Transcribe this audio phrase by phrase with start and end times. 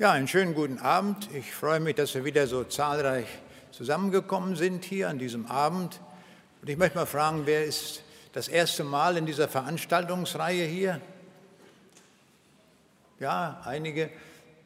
[0.00, 1.28] Ja, einen schönen guten Abend.
[1.34, 3.26] Ich freue mich, dass wir wieder so zahlreich
[3.72, 5.98] zusammengekommen sind hier an diesem Abend.
[6.62, 11.00] Und ich möchte mal fragen, wer ist das erste Mal in dieser Veranstaltungsreihe hier?
[13.18, 14.08] Ja, einige.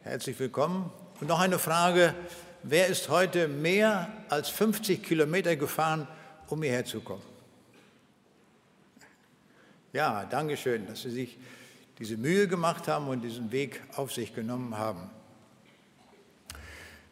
[0.03, 0.93] Herzlich willkommen.
[1.19, 2.15] Und noch eine Frage.
[2.63, 6.07] Wer ist heute mehr als 50 Kilometer gefahren,
[6.49, 7.25] um hierher zu kommen?
[9.95, 11.39] Ja, danke schön, dass Sie sich
[11.99, 15.11] diese Mühe gemacht haben und diesen Weg auf sich genommen haben.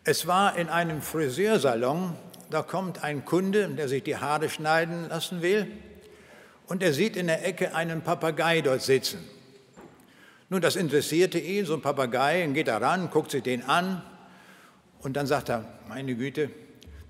[0.03, 2.17] Es war in einem Friseursalon,
[2.49, 5.67] da kommt ein Kunde, der sich die Haare schneiden lassen will,
[6.67, 9.19] und er sieht in der Ecke einen Papagei dort sitzen.
[10.49, 14.03] Nun, das interessierte ihn, so ein Papagei, und geht da ran, guckt sich den an,
[15.01, 16.51] und dann sagt er, meine Güte,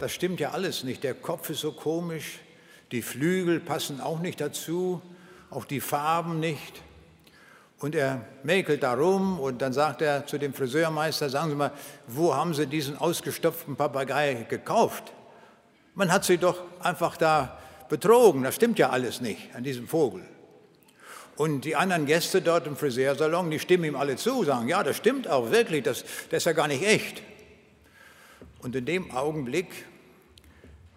[0.00, 2.40] das stimmt ja alles nicht, der Kopf ist so komisch,
[2.90, 5.00] die Flügel passen auch nicht dazu,
[5.48, 6.82] auch die Farben nicht.
[7.80, 11.72] Und er mäkelt da rum und dann sagt er zu dem Friseurmeister, sagen Sie mal,
[12.06, 15.12] wo haben Sie diesen ausgestopften Papagei gekauft?
[15.94, 17.58] Man hat sie doch einfach da
[17.88, 20.22] betrogen, das stimmt ja alles nicht an diesem Vogel.
[21.36, 24.98] Und die anderen Gäste dort im Friseursalon, die stimmen ihm alle zu, sagen, ja, das
[24.98, 27.22] stimmt auch wirklich, das, das ist ja gar nicht echt.
[28.62, 29.68] Und in dem Augenblick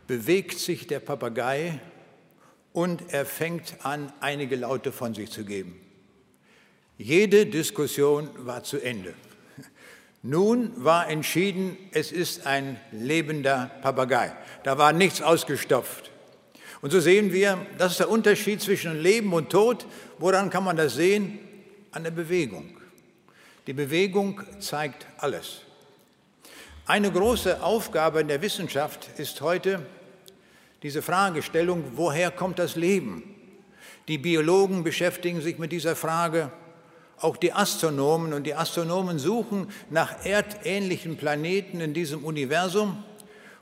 [0.06, 1.80] bewegt sich der Papagei
[2.74, 5.83] und er fängt an, einige Laute von sich zu geben.
[6.98, 9.14] Jede Diskussion war zu Ende.
[10.22, 14.32] Nun war entschieden, es ist ein lebender Papagei.
[14.64, 16.12] Da war nichts ausgestopft.
[16.82, 19.86] Und so sehen wir, das ist der Unterschied zwischen Leben und Tod.
[20.20, 21.40] Woran kann man das sehen?
[21.92, 22.78] An der Bewegung.
[23.68, 25.62] Die Bewegung zeigt alles.
[26.86, 29.86] Eine große Aufgabe in der Wissenschaft ist heute
[30.84, 33.24] diese Fragestellung, woher kommt das Leben?
[34.10, 36.52] Die Biologen beschäftigen sich mit dieser Frage,
[37.20, 43.04] auch die Astronomen und die Astronomen suchen nach erdähnlichen Planeten in diesem Universum.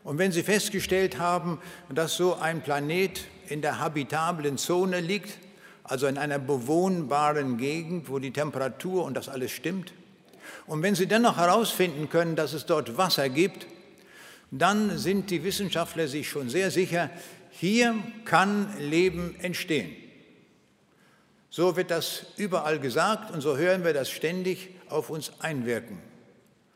[0.03, 1.59] Und wenn sie festgestellt haben,
[1.93, 5.37] dass so ein Planet in der habitablen Zone liegt,
[5.83, 9.93] also in einer bewohnbaren Gegend, wo die Temperatur und das alles stimmt,
[10.65, 13.67] und wenn sie dennoch herausfinden können, dass es dort Wasser gibt,
[14.52, 17.09] dann sind die Wissenschaftler sich schon sehr sicher,
[17.52, 17.95] hier
[18.26, 20.01] kann Leben entstehen.
[21.52, 26.00] So wird das überall gesagt und so hören wir das ständig auf uns einwirken.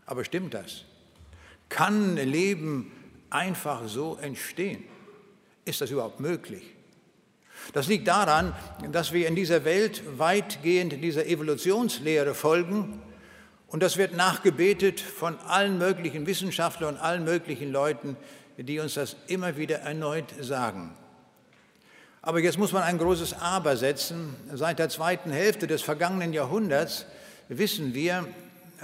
[0.06, 0.84] Aber stimmt das?
[1.70, 2.92] Kann Leben
[3.30, 4.84] einfach so entstehen?
[5.64, 6.76] Ist das überhaupt möglich?
[7.72, 8.54] Das liegt daran,
[8.92, 13.02] dass wir in dieser Welt weitgehend dieser Evolutionslehre folgen
[13.68, 18.18] und das wird nachgebetet von allen möglichen Wissenschaftlern und allen möglichen Leuten,
[18.58, 20.96] die uns das immer wieder erneut sagen.
[22.26, 24.36] Aber jetzt muss man ein großes Aber setzen.
[24.52, 27.06] Seit der zweiten Hälfte des vergangenen Jahrhunderts
[27.50, 28.28] wissen wir,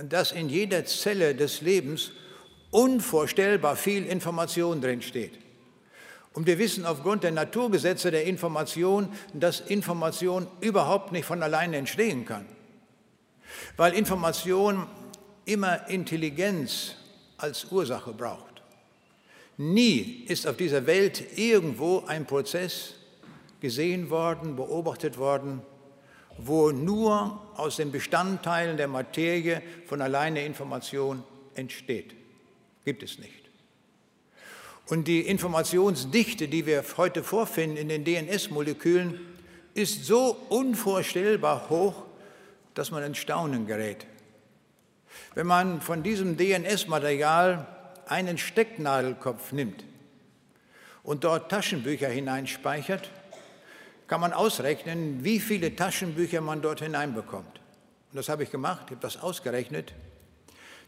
[0.07, 2.11] dass in jeder Zelle des Lebens
[2.69, 5.39] unvorstellbar viel Information drinsteht.
[6.33, 12.25] Und wir wissen aufgrund der Naturgesetze der Information, dass Information überhaupt nicht von alleine entstehen
[12.25, 12.45] kann.
[13.75, 14.85] Weil Information
[15.45, 16.93] immer Intelligenz
[17.39, 18.61] als Ursache braucht.
[19.57, 22.93] Nie ist auf dieser Welt irgendwo ein Prozess
[23.61, 25.61] gesehen worden, beobachtet worden,
[26.37, 31.23] wo nur aus den Bestandteilen der Materie von alleine Information
[31.55, 32.15] entsteht.
[32.83, 33.49] Gibt es nicht.
[34.87, 39.19] Und die Informationsdichte, die wir heute vorfinden in den DNS-Molekülen,
[39.73, 42.03] ist so unvorstellbar hoch,
[42.73, 44.05] dass man in Staunen gerät.
[45.33, 47.67] Wenn man von diesem DNS-Material
[48.05, 49.85] einen Stecknadelkopf nimmt
[51.03, 53.11] und dort Taschenbücher hineinspeichert,
[54.11, 57.61] kann man ausrechnen, wie viele Taschenbücher man dort hineinbekommt.
[58.11, 59.93] Und das habe ich gemacht, ich habe das ausgerechnet.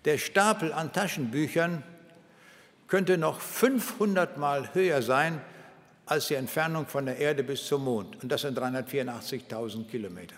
[0.03, 1.83] Der Stapel an Taschenbüchern
[2.89, 5.39] könnte noch 500 Mal höher sein
[6.05, 8.21] als die Entfernung von der Erde bis zum Mond.
[8.21, 10.35] Und das sind 384.000 Kilometer.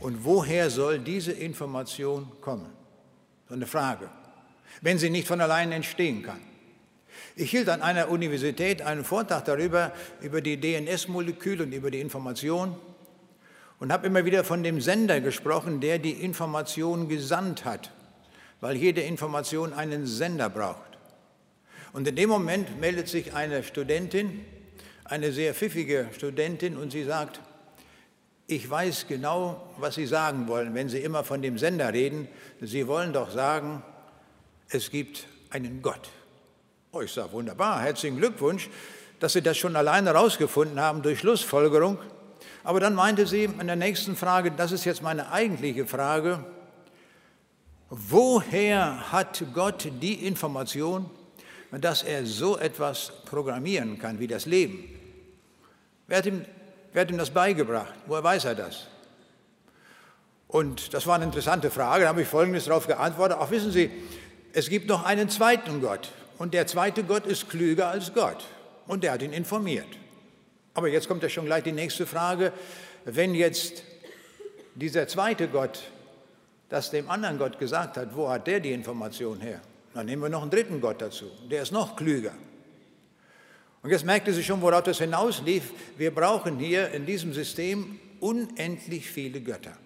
[0.00, 2.72] Und woher soll diese Information kommen?
[3.46, 4.08] So eine Frage,
[4.80, 6.40] wenn sie nicht von allein entstehen kann.
[7.38, 9.92] Ich hielt an einer Universität einen Vortrag darüber,
[10.22, 12.74] über die DNS-Moleküle und über die Information
[13.78, 17.90] und habe immer wieder von dem Sender gesprochen, der die Information gesandt hat,
[18.62, 20.96] weil jede Information einen Sender braucht.
[21.92, 24.40] Und in dem Moment meldet sich eine Studentin,
[25.04, 27.42] eine sehr pfiffige Studentin, und sie sagt,
[28.46, 32.28] ich weiß genau, was Sie sagen wollen, wenn Sie immer von dem Sender reden.
[32.60, 33.82] Sie wollen doch sagen,
[34.68, 36.08] es gibt einen Gott.
[36.96, 38.70] Oh, ich sage, wunderbar, herzlichen Glückwunsch,
[39.20, 41.98] dass Sie das schon alleine herausgefunden haben durch Schlussfolgerung.
[42.64, 46.42] Aber dann meinte sie in der nächsten Frage, das ist jetzt meine eigentliche Frage,
[47.90, 51.10] Woher hat Gott die Information,
[51.70, 54.82] dass er so etwas programmieren kann wie das Leben?
[56.06, 56.46] Wer hat ihm,
[56.94, 57.92] wer hat ihm das beigebracht?
[58.06, 58.86] Woher weiß er das?
[60.48, 63.36] Und das war eine interessante Frage, da habe ich Folgendes darauf geantwortet.
[63.36, 63.90] Auch wissen Sie,
[64.54, 68.44] es gibt noch einen zweiten Gott und der zweite Gott ist klüger als Gott
[68.86, 69.88] und der hat ihn informiert.
[70.74, 72.52] Aber jetzt kommt ja schon gleich die nächste Frage.
[73.04, 73.82] Wenn jetzt
[74.74, 75.82] dieser zweite Gott
[76.68, 79.60] das dem anderen Gott gesagt hat, wo hat der die Information her?
[79.94, 82.32] Dann nehmen wir noch einen dritten Gott dazu, der ist noch klüger.
[83.82, 85.70] Und jetzt merkte sie schon, worauf das hinauslief.
[85.96, 89.76] Wir brauchen hier in diesem System unendlich viele Götter.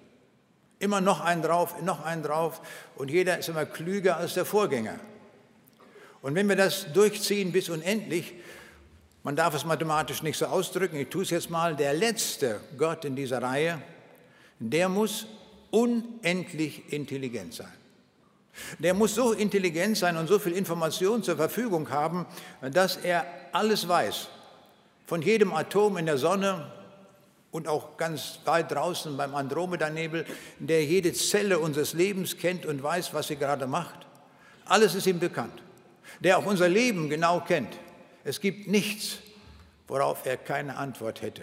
[0.79, 2.63] Immer noch einen drauf, noch einen drauf
[2.97, 4.99] und jeder ist immer klüger als der Vorgänger.
[6.23, 8.35] Und wenn wir das durchziehen bis unendlich,
[9.23, 13.05] man darf es mathematisch nicht so ausdrücken, ich tue es jetzt mal, der letzte Gott
[13.05, 13.81] in dieser Reihe,
[14.59, 15.27] der muss
[15.71, 17.73] unendlich intelligent sein.
[18.79, 22.27] Der muss so intelligent sein und so viel Information zur Verfügung haben,
[22.73, 24.29] dass er alles weiß.
[25.07, 26.71] Von jedem Atom in der Sonne
[27.51, 30.27] und auch ganz weit draußen beim Andromeda-Nebel,
[30.59, 34.07] der jede Zelle unseres Lebens kennt und weiß, was sie gerade macht.
[34.67, 35.63] Alles ist ihm bekannt.
[36.21, 37.79] Der auch unser Leben genau kennt.
[38.25, 39.19] Es gibt nichts,
[39.89, 41.43] worauf er keine Antwort hätte.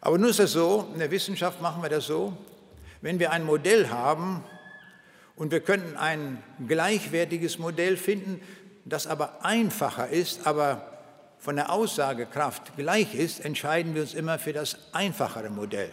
[0.00, 2.36] Aber nun ist es so, in der Wissenschaft machen wir das so,
[3.02, 4.42] wenn wir ein Modell haben
[5.36, 8.40] und wir könnten ein gleichwertiges Modell finden,
[8.84, 10.92] das aber einfacher ist, aber
[11.38, 15.92] von der Aussagekraft gleich ist, entscheiden wir uns immer für das einfachere Modell.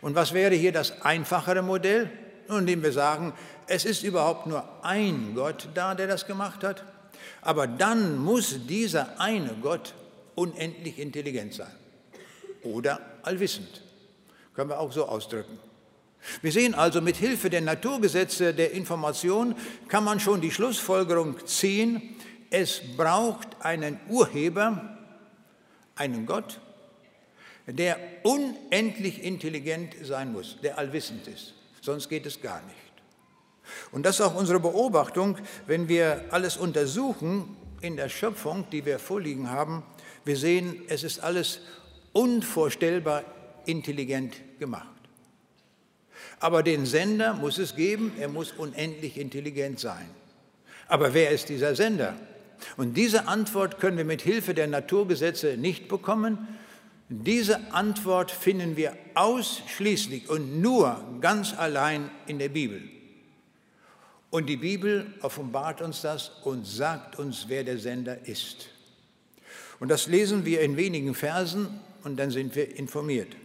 [0.00, 2.10] Und was wäre hier das einfachere Modell?
[2.48, 3.32] Indem wir sagen,
[3.68, 6.84] es ist überhaupt nur ein Gott da, der das gemacht hat,
[7.42, 9.94] aber dann muss dieser eine Gott
[10.34, 11.74] unendlich intelligent sein
[12.62, 13.82] oder allwissend.
[14.54, 15.58] Können wir auch so ausdrücken.
[16.42, 19.54] Wir sehen also, mit Hilfe der Naturgesetze der Information
[19.88, 22.16] kann man schon die Schlussfolgerung ziehen,
[22.50, 24.98] es braucht einen Urheber,
[25.94, 26.60] einen Gott,
[27.66, 31.54] der unendlich intelligent sein muss, der allwissend ist.
[31.80, 32.85] Sonst geht es gar nicht.
[33.92, 38.98] Und das ist auch unsere Beobachtung, wenn wir alles untersuchen in der Schöpfung, die wir
[38.98, 39.82] vorliegen haben.
[40.24, 41.60] Wir sehen, es ist alles
[42.12, 43.24] unvorstellbar
[43.66, 44.88] intelligent gemacht.
[46.40, 50.08] Aber den Sender muss es geben, er muss unendlich intelligent sein.
[50.88, 52.14] Aber wer ist dieser Sender?
[52.76, 56.48] Und diese Antwort können wir mit Hilfe der Naturgesetze nicht bekommen.
[57.08, 62.82] Diese Antwort finden wir ausschließlich und nur ganz allein in der Bibel.
[64.30, 68.68] Und die Bibel offenbart uns das und sagt uns, wer der Sender ist.
[69.78, 73.36] Und das lesen wir in wenigen Versen und dann sind wir informiert.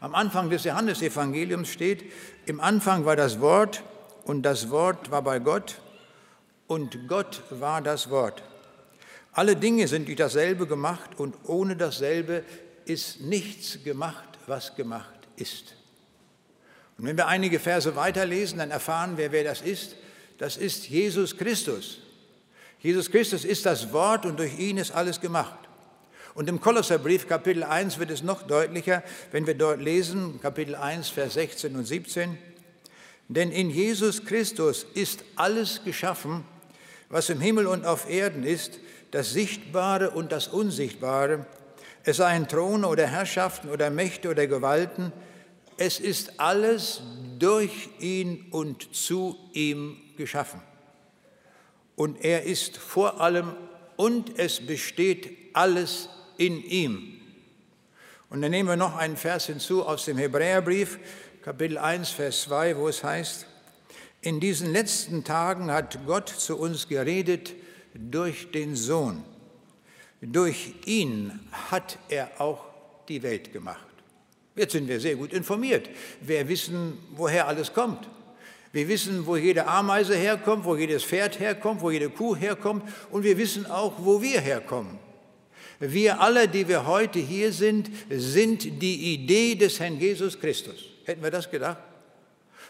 [0.00, 2.04] Am Anfang des Johannesevangeliums steht,
[2.46, 3.82] im Anfang war das Wort
[4.24, 5.80] und das Wort war bei Gott
[6.66, 8.42] und Gott war das Wort.
[9.32, 12.42] Alle Dinge sind durch dasselbe gemacht und ohne dasselbe
[12.84, 15.74] ist nichts gemacht, was gemacht ist.
[16.98, 19.96] Und wenn wir einige Verse weiterlesen, dann erfahren wir, wer das ist.
[20.38, 21.98] Das ist Jesus Christus.
[22.80, 25.58] Jesus Christus ist das Wort und durch ihn ist alles gemacht.
[26.34, 29.02] Und im Kolosserbrief Kapitel 1 wird es noch deutlicher,
[29.32, 32.36] wenn wir dort lesen, Kapitel 1, Vers 16 und 17.
[33.28, 36.44] Denn in Jesus Christus ist alles geschaffen,
[37.08, 38.78] was im Himmel und auf Erden ist,
[39.12, 41.46] das Sichtbare und das Unsichtbare,
[42.04, 45.12] es seien Throne oder Herrschaften oder Mächte oder Gewalten,
[45.78, 47.00] es ist alles
[47.38, 50.60] durch ihn und zu ihm geschaffen.
[51.94, 53.54] Und er ist vor allem
[53.96, 57.20] und es besteht alles in ihm.
[58.28, 60.98] Und dann nehmen wir noch einen Vers hinzu aus dem Hebräerbrief,
[61.42, 63.46] Kapitel 1, Vers 2, wo es heißt,
[64.20, 67.54] in diesen letzten Tagen hat Gott zu uns geredet
[67.94, 69.22] durch den Sohn.
[70.20, 71.38] Durch ihn
[71.70, 72.64] hat er auch
[73.08, 73.86] die Welt gemacht.
[74.56, 75.88] Jetzt sind wir sehr gut informiert.
[76.20, 78.08] Wir wissen, woher alles kommt.
[78.76, 83.22] Wir wissen, wo jede Ameise herkommt, wo jedes Pferd herkommt, wo jede Kuh herkommt und
[83.22, 84.98] wir wissen auch, wo wir herkommen.
[85.80, 90.74] Wir alle, die wir heute hier sind, sind die Idee des Herrn Jesus Christus.
[91.06, 91.78] Hätten wir das gedacht?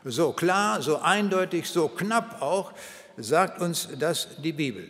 [0.05, 2.73] So klar, so eindeutig, so knapp auch,
[3.17, 4.89] sagt uns das die Bibel.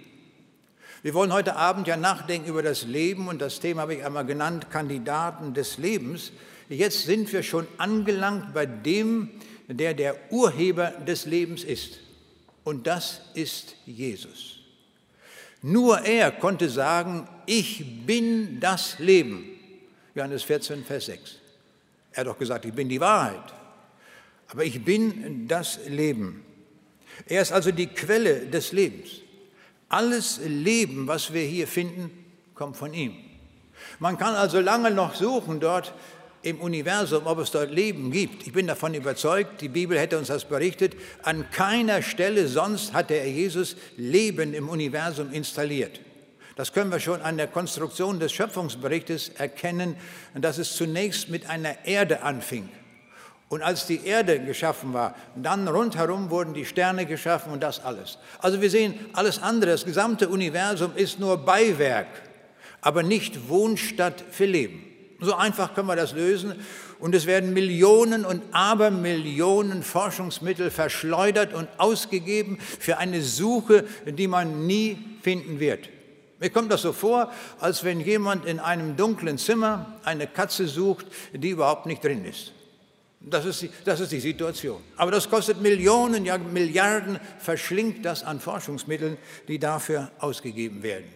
[1.00, 4.26] Wir wollen heute Abend ja nachdenken über das Leben und das Thema habe ich einmal
[4.26, 6.32] genannt, Kandidaten des Lebens.
[6.68, 9.30] Jetzt sind wir schon angelangt bei dem,
[9.68, 11.98] der der Urheber des Lebens ist.
[12.64, 14.60] Und das ist Jesus.
[15.62, 19.44] Nur er konnte sagen, ich bin das Leben.
[20.14, 21.36] Johannes 14, Vers 6.
[22.12, 23.52] Er hat doch gesagt, ich bin die Wahrheit.
[24.48, 26.44] Aber ich bin das Leben.
[27.26, 29.10] Er ist also die Quelle des Lebens.
[29.88, 32.10] Alles Leben, was wir hier finden,
[32.54, 33.14] kommt von ihm.
[33.98, 35.94] Man kann also lange noch suchen dort
[36.46, 38.46] im Universum, ob es dort Leben gibt.
[38.46, 43.10] Ich bin davon überzeugt, die Bibel hätte uns das berichtet, an keiner Stelle sonst hat
[43.10, 46.00] der Jesus Leben im Universum installiert.
[46.54, 49.96] Das können wir schon an der Konstruktion des Schöpfungsberichtes erkennen,
[50.34, 52.68] dass es zunächst mit einer Erde anfing.
[53.48, 58.18] Und als die Erde geschaffen war, dann rundherum wurden die Sterne geschaffen und das alles.
[58.38, 62.06] Also wir sehen, alles andere, das gesamte Universum ist nur Beiwerk,
[62.80, 64.95] aber nicht Wohnstatt für Leben.
[65.20, 66.54] So einfach können wir das lösen.
[66.98, 74.66] Und es werden Millionen und Abermillionen Forschungsmittel verschleudert und ausgegeben für eine Suche, die man
[74.66, 75.88] nie finden wird.
[76.38, 81.06] Mir kommt das so vor, als wenn jemand in einem dunklen Zimmer eine Katze sucht,
[81.32, 82.52] die überhaupt nicht drin ist.
[83.20, 84.82] Das ist, die, das ist die Situation.
[84.96, 89.16] Aber das kostet Millionen, ja Milliarden, verschlingt das an Forschungsmitteln,
[89.48, 91.06] die dafür ausgegeben werden.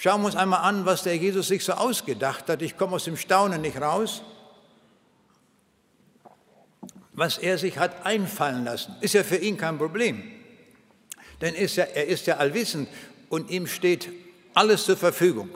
[0.00, 2.62] Schauen wir uns einmal an, was der Jesus sich so ausgedacht hat.
[2.62, 4.22] Ich komme aus dem Staunen nicht raus.
[7.12, 10.22] Was er sich hat einfallen lassen, ist ja für ihn kein Problem.
[11.40, 12.88] Denn ist ja, er ist ja allwissend
[13.28, 14.08] und ihm steht
[14.54, 15.50] alles zur Verfügung.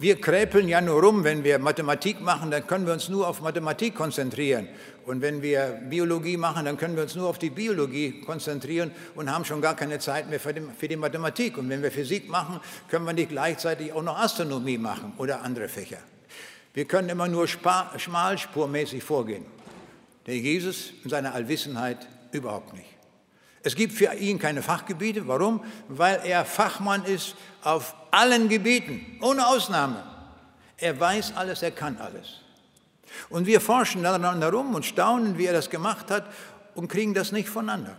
[0.00, 3.42] Wir kräpeln ja nur rum, wenn wir Mathematik machen, dann können wir uns nur auf
[3.42, 4.66] Mathematik konzentrieren.
[5.04, 9.30] Und wenn wir Biologie machen, dann können wir uns nur auf die Biologie konzentrieren und
[9.30, 11.58] haben schon gar keine Zeit mehr für die, Mathematik.
[11.58, 15.68] Und wenn wir Physik machen, können wir nicht gleichzeitig auch noch Astronomie machen oder andere
[15.68, 15.98] Fächer.
[16.72, 19.44] Wir können immer nur schmalspurmäßig vorgehen.
[20.26, 22.89] Der Jesus in seiner Allwissenheit überhaupt nicht.
[23.62, 25.28] Es gibt für ihn keine Fachgebiete.
[25.28, 25.62] Warum?
[25.88, 30.02] Weil er Fachmann ist auf allen Gebieten, ohne Ausnahme.
[30.78, 32.40] Er weiß alles, er kann alles.
[33.28, 36.24] Und wir forschen daran herum und staunen, wie er das gemacht hat
[36.74, 37.96] und kriegen das nicht voneinander.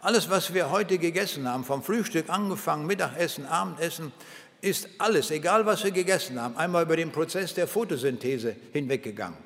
[0.00, 4.12] Alles, was wir heute gegessen haben, vom Frühstück angefangen, Mittagessen, Abendessen,
[4.60, 9.45] ist alles, egal was wir gegessen haben, einmal über den Prozess der Photosynthese hinweggegangen.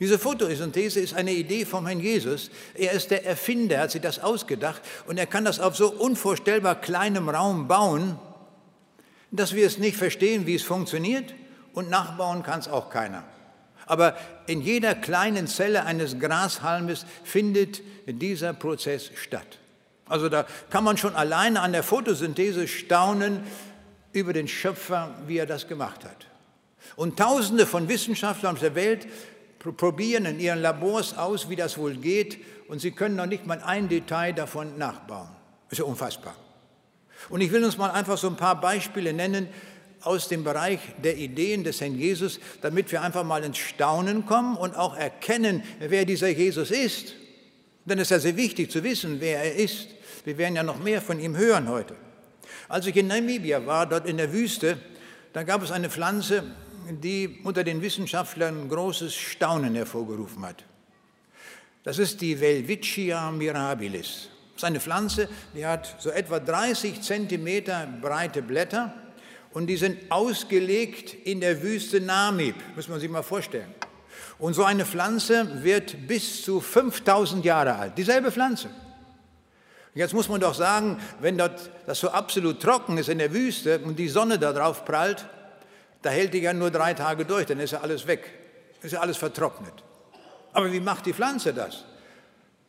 [0.00, 2.50] Diese Photosynthese ist eine Idee vom Herrn Jesus.
[2.74, 6.80] Er ist der Erfinder, hat sich das ausgedacht und er kann das auf so unvorstellbar
[6.80, 8.18] kleinem Raum bauen,
[9.30, 11.34] dass wir es nicht verstehen, wie es funktioniert
[11.72, 13.24] und nachbauen kann es auch keiner.
[13.86, 14.16] Aber
[14.46, 19.58] in jeder kleinen Zelle eines Grashalmes findet dieser Prozess statt.
[20.08, 23.42] Also da kann man schon alleine an der Photosynthese staunen
[24.12, 26.26] über den Schöpfer, wie er das gemacht hat.
[26.94, 29.06] Und Tausende von Wissenschaftlern auf der Welt
[29.58, 33.60] probieren in ihren Labors aus, wie das wohl geht, und sie können noch nicht mal
[33.62, 35.28] ein Detail davon nachbauen.
[35.70, 36.34] Ist ja unfassbar.
[37.28, 39.48] Und ich will uns mal einfach so ein paar Beispiele nennen
[40.02, 44.56] aus dem Bereich der Ideen des Herrn Jesus, damit wir einfach mal ins Staunen kommen
[44.56, 47.14] und auch erkennen, wer dieser Jesus ist.
[47.84, 49.88] Denn es ist ja sehr wichtig zu wissen, wer er ist.
[50.24, 51.96] Wir werden ja noch mehr von ihm hören heute.
[52.68, 54.78] Als ich in Namibia war, dort in der Wüste,
[55.32, 56.44] da gab es eine Pflanze,
[56.90, 60.64] die unter den Wissenschaftlern großes Staunen hervorgerufen hat.
[61.84, 64.28] Das ist die Welwitschia mirabilis.
[64.54, 68.94] Das ist eine Pflanze, die hat so etwa 30 Zentimeter breite Blätter
[69.52, 73.74] und die sind ausgelegt in der Wüste Namib, muss man sich mal vorstellen.
[74.38, 78.68] Und so eine Pflanze wird bis zu 5000 Jahre alt, dieselbe Pflanze.
[79.94, 83.78] Jetzt muss man doch sagen, wenn das, das so absolut trocken ist in der Wüste
[83.78, 85.26] und die Sonne da drauf prallt,
[86.06, 88.30] da hält die ja nur drei Tage durch, dann ist ja alles weg,
[88.80, 89.74] ist ja alles vertrocknet.
[90.52, 91.84] Aber wie macht die Pflanze das?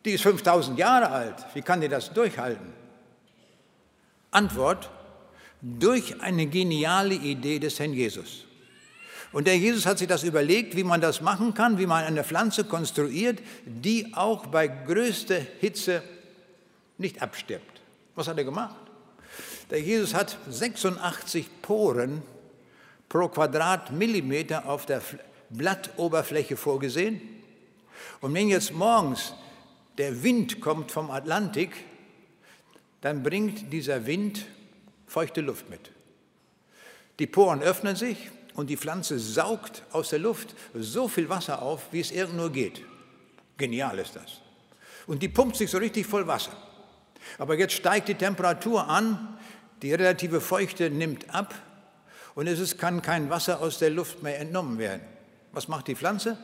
[0.04, 2.74] Die ist 5000 Jahre alt, wie kann die das durchhalten?
[4.32, 4.90] Antwort,
[5.62, 8.46] durch eine geniale Idee des Herrn Jesus.
[9.32, 12.24] Und der Jesus hat sich das überlegt, wie man das machen kann, wie man eine
[12.24, 16.02] Pflanze konstruiert, die auch bei größter Hitze
[16.98, 17.82] nicht abstirbt.
[18.16, 18.76] Was hat er gemacht?
[19.70, 22.24] Der Jesus hat 86 Poren
[23.10, 25.02] pro Quadratmillimeter auf der
[25.50, 27.22] Blattoberfläche vorgesehen.
[28.22, 29.34] Und wenn jetzt morgens
[29.98, 31.72] der Wind kommt vom Atlantik,
[33.02, 34.46] dann bringt dieser Wind
[35.08, 35.92] feuchte Luft mit.
[37.20, 41.88] Die Poren öffnen sich und die Pflanze saugt aus der Luft so viel Wasser auf,
[41.92, 42.84] wie es irgend nur geht.
[43.58, 44.42] Genial ist das.
[45.08, 46.52] Und die pumpt sich so richtig voll Wasser.
[47.38, 49.38] Aber jetzt steigt die Temperatur an,
[49.82, 51.54] die relative Feuchte nimmt ab
[52.38, 55.02] und es kann kein Wasser aus der Luft mehr entnommen werden.
[55.54, 56.38] Was macht die Pflanze?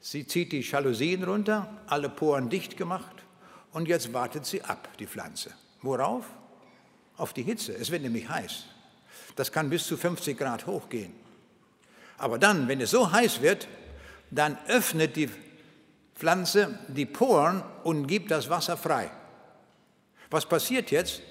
[0.00, 3.14] Sie zieht die Jalousien runter, alle Poren dicht gemacht
[3.70, 5.52] und jetzt wartet sie ab, die Pflanze.
[5.82, 6.24] Worauf?
[7.16, 7.76] Auf die Hitze.
[7.76, 8.64] Es wird nämlich heiß.
[9.36, 11.12] Das kann bis zu 50 Grad hochgehen.
[12.18, 13.68] Aber dann, wenn es so heiß wird,
[14.32, 15.30] dann öffnet die
[16.16, 19.12] Pflanze die Poren und gibt das Wasser frei.
[20.28, 21.22] Was passiert jetzt?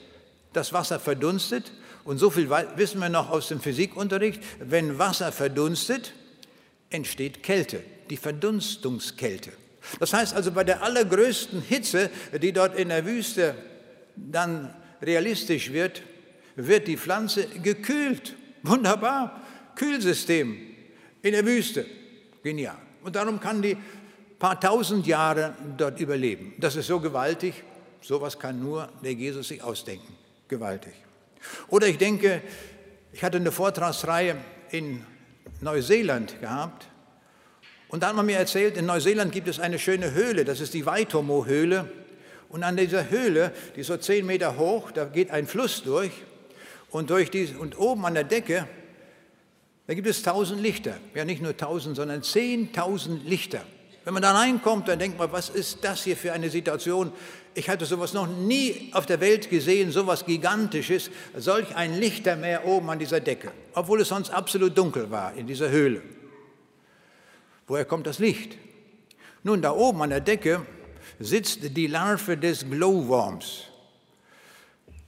[0.54, 1.74] Das Wasser verdunstet
[2.06, 6.14] und so viel wissen wir noch aus dem Physikunterricht, wenn Wasser verdunstet,
[6.92, 7.82] entsteht Kälte,
[8.12, 9.52] die Verdunstungskälte.
[10.00, 13.56] Das heißt also, bei der allergrößten Hitze, die dort in der Wüste
[14.16, 16.04] dann realistisch wird,
[16.56, 18.36] wird die Pflanze gekühlt.
[18.64, 19.42] Wunderbar.
[19.76, 20.58] Kühlsystem
[21.22, 21.86] in der Wüste.
[22.44, 22.78] Genial.
[23.04, 23.78] Und darum kann die
[24.40, 26.54] paar tausend Jahre dort überleben.
[26.60, 27.64] Das ist so gewaltig.
[28.02, 30.16] Sowas kann nur der Jesus sich ausdenken.
[30.48, 30.94] Gewaltig.
[31.68, 32.42] Oder ich denke,
[33.14, 34.38] ich hatte eine Vortragsreihe
[34.72, 35.06] in
[35.62, 36.88] Neuseeland gehabt
[37.88, 40.74] und da hat man mir erzählt, in Neuseeland gibt es eine schöne Höhle, das ist
[40.74, 41.90] die Waitomo-Höhle.
[42.50, 46.12] Und an dieser Höhle, die ist so zehn Meter hoch, da geht ein Fluss durch
[46.90, 48.68] und, durch die, und oben an der Decke,
[49.88, 50.98] da gibt es tausend Lichter.
[51.14, 53.62] Ja, nicht nur tausend, sondern zehntausend Lichter.
[54.04, 57.12] Wenn man da reinkommt, dann denkt man, was ist das hier für eine Situation?
[57.58, 62.90] Ich hatte sowas noch nie auf der Welt gesehen, sowas Gigantisches, solch ein Lichtermeer oben
[62.90, 66.02] an dieser Decke, obwohl es sonst absolut dunkel war in dieser Höhle.
[67.66, 68.58] Woher kommt das Licht?
[69.44, 70.66] Nun, da oben an der Decke
[71.18, 73.64] sitzt die Larve des Glowworms.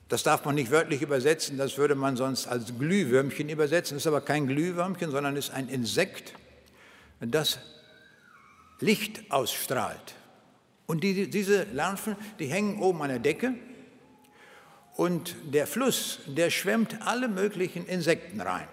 [0.07, 3.97] Das darf man nicht wörtlich übersetzen, das würde man sonst als Glühwürmchen übersetzen.
[3.97, 6.33] Das ist aber kein Glühwürmchen, sondern ist ein Insekt,
[7.19, 7.59] das
[8.79, 10.15] Licht ausstrahlt.
[10.87, 13.53] Und die, diese Larven, die hängen oben an der Decke
[14.95, 18.67] und der Fluss, der schwemmt alle möglichen Insekten rein.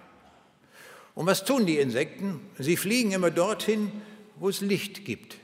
[1.13, 2.39] Und was tun die Insekten?
[2.57, 3.91] Sie fliegen immer dorthin,
[4.37, 5.37] wo es Licht gibt.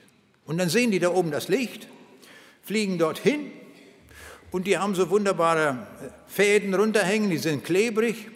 [0.46, 1.88] Und dann sehen die da oben das Licht,
[2.64, 3.52] fliegen dorthin
[4.52, 5.88] und die haben so wunderbare
[6.28, 8.30] Fäden runterhängen, die sind klebrig.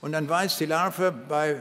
[0.00, 1.60] Und dann weiß die Larve, bei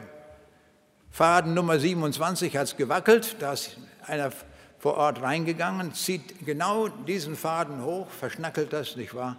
[1.09, 4.31] Faden Nummer 27 hat es gewackelt, da ist einer
[4.79, 9.37] vor Ort reingegangen, zieht genau diesen Faden hoch, verschnackelt das, nicht wahr?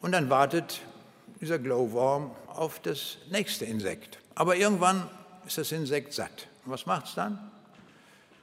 [0.00, 0.80] Und dann wartet
[1.40, 4.18] dieser Glowworm auf das nächste Insekt.
[4.34, 5.08] Aber irgendwann
[5.46, 6.48] ist das Insekt satt.
[6.64, 7.50] Und was macht es dann?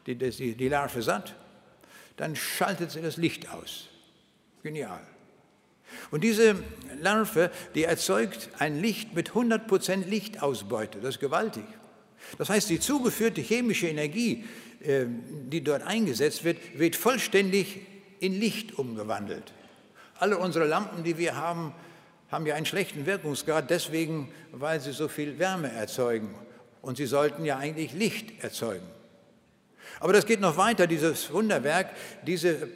[0.05, 1.35] Die, die, die Larve satt?
[2.17, 3.87] Dann schaltet sie das Licht aus.
[4.61, 5.01] Genial.
[6.11, 6.55] Und diese
[7.01, 10.99] Larve, die erzeugt ein Licht mit 100% Lichtausbeute.
[10.99, 11.65] Das ist gewaltig.
[12.37, 14.45] Das heißt, die zugeführte chemische Energie,
[14.85, 17.81] die dort eingesetzt wird, wird vollständig
[18.19, 19.53] in Licht umgewandelt.
[20.19, 21.73] Alle unsere Lampen, die wir haben,
[22.29, 26.35] haben ja einen schlechten Wirkungsgrad deswegen, weil sie so viel Wärme erzeugen.
[26.81, 28.85] Und sie sollten ja eigentlich Licht erzeugen.
[29.99, 31.89] Aber das geht noch weiter, dieses Wunderwerk.
[32.25, 32.67] Diese,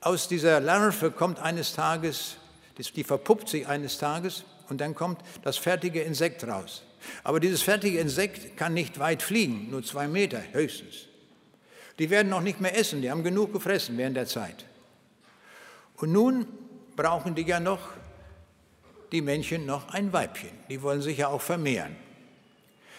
[0.00, 2.38] aus dieser Larve kommt eines Tages
[2.78, 6.82] die verpuppt sich eines Tages und dann kommt das fertige Insekt raus.
[7.24, 11.06] Aber dieses fertige Insekt kann nicht weit fliegen, nur zwei Meter höchstens.
[11.98, 14.66] Die werden noch nicht mehr essen, die haben genug gefressen während der Zeit.
[15.96, 16.46] Und nun
[16.94, 17.80] brauchen die ja noch,
[19.12, 20.50] die Männchen, noch ein Weibchen.
[20.68, 21.96] Die wollen sich ja auch vermehren.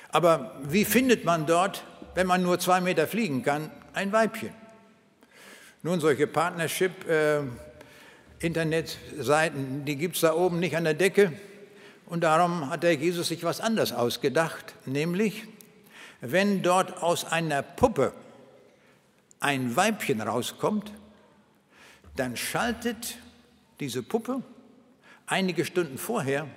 [0.10, 1.84] Aber wie findet man dort,
[2.16, 4.52] wenn man nur zwei Meter fliegen kann, ein Weibchen?
[5.84, 7.42] Nun, solche Partnership- äh,
[8.42, 11.34] die gibt es da oben nicht an der Decke.
[12.06, 15.44] Und darum hat der Jesus sich was anderes ausgedacht, nämlich,
[16.22, 18.14] wenn dort aus einer Puppe
[19.40, 20.92] ein Weibchen rauskommt,
[22.16, 23.18] dann schaltet
[23.80, 24.42] diese Puppe
[25.28, 26.48] einige Stunden vorher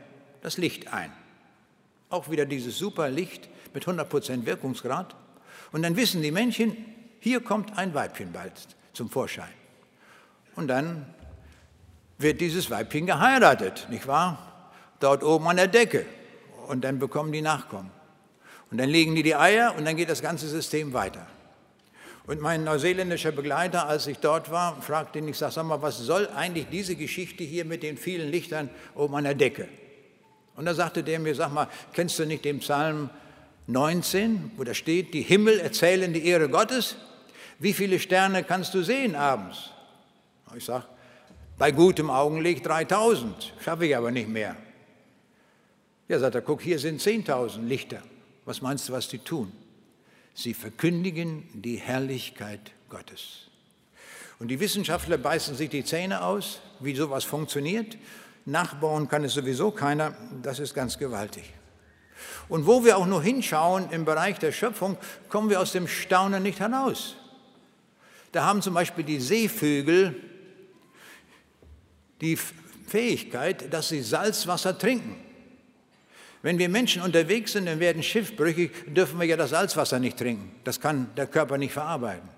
[0.43, 1.13] das Licht ein.
[2.09, 5.15] Auch wieder dieses super Licht mit 100% Wirkungsgrad.
[5.73, 6.77] Und dann wissen die Männchen,
[7.21, 8.53] hier kommt ein Weibchen bald
[8.93, 9.53] zum Vorschein.
[10.57, 11.07] Und dann
[12.19, 14.73] wird dieses Weibchen geheiratet, nicht wahr?
[14.99, 16.07] Dort oben an der Decke.
[16.67, 17.91] Und dann bekommen die Nachkommen.
[18.71, 21.27] Und dann legen die die Eier und dann geht das ganze System weiter.
[22.31, 25.99] Und mein neuseeländischer Begleiter, als ich dort war, fragte ihn, ich sage, sag mal, was
[25.99, 29.67] soll eigentlich diese Geschichte hier mit den vielen Lichtern oben an der Decke?
[30.55, 33.11] Und da sagte der mir, sag mal, kennst du nicht den Psalm
[33.67, 36.95] 19, wo da steht, die Himmel erzählen die Ehre Gottes?
[37.59, 39.71] Wie viele Sterne kannst du sehen abends?
[40.57, 40.85] Ich sage,
[41.59, 44.55] bei gutem Augenlicht 3000, schaffe ich aber nicht mehr.
[46.07, 48.01] Ja, sagt er, guck, hier sind 10.000 Lichter.
[48.45, 49.51] Was meinst du, was die tun?
[50.43, 53.49] Sie verkündigen die Herrlichkeit Gottes.
[54.39, 57.99] Und die Wissenschaftler beißen sich die Zähne aus, wie sowas funktioniert.
[58.47, 60.17] Nachbauen kann es sowieso keiner.
[60.43, 61.45] Das ist ganz gewaltig.
[62.49, 64.97] Und wo wir auch nur hinschauen im Bereich der Schöpfung,
[65.29, 67.17] kommen wir aus dem Staunen nicht heraus.
[68.33, 70.17] Da haben zum Beispiel die Seevögel
[72.23, 72.39] die
[72.87, 75.17] Fähigkeit, dass sie Salzwasser trinken.
[76.43, 80.53] Wenn wir Menschen unterwegs sind und werden schiffbrüchig, dürfen wir ja das Salzwasser nicht trinken.
[80.65, 82.29] Das kann der Körper nicht verarbeiten.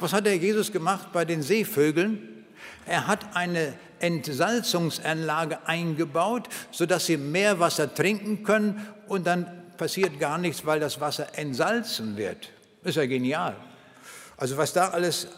[0.00, 2.44] Was hat der Jesus gemacht bei den Seevögeln?
[2.86, 9.46] Er hat eine Entsalzungsanlage eingebaut, sodass sie mehr Wasser trinken können und dann
[9.76, 12.50] passiert gar nichts, weil das Wasser entsalzen wird.
[12.82, 13.56] Ist ja genial.
[14.36, 15.28] Also was da alles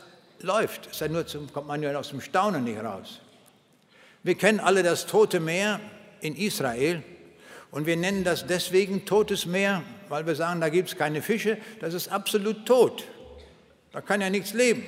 [0.40, 3.20] läuft, ist ja nur zum, kommt man ja aus dem Staunen nicht raus.
[4.22, 5.78] Wir kennen alle das Tote Meer
[6.20, 7.02] in Israel
[7.76, 11.58] und wir nennen das deswegen Totes Meer, weil wir sagen, da gibt es keine Fische,
[11.78, 13.04] das ist absolut tot.
[13.92, 14.82] Da kann ja nichts leben,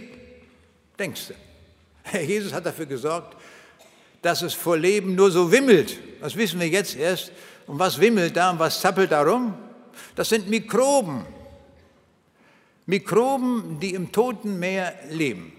[0.99, 1.35] denkst du.
[2.05, 3.37] Herr Jesus hat dafür gesorgt,
[4.23, 5.99] dass es vor Leben nur so wimmelt.
[6.23, 7.31] Das wissen wir jetzt erst.
[7.67, 9.53] Und was wimmelt da und was zappelt da rum?
[10.15, 11.27] Das sind Mikroben.
[12.87, 15.53] Mikroben, die im Toten Meer leben.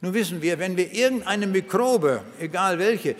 [0.00, 3.16] Nun wissen wir, wenn wir irgendeine Mikrobe, egal welche,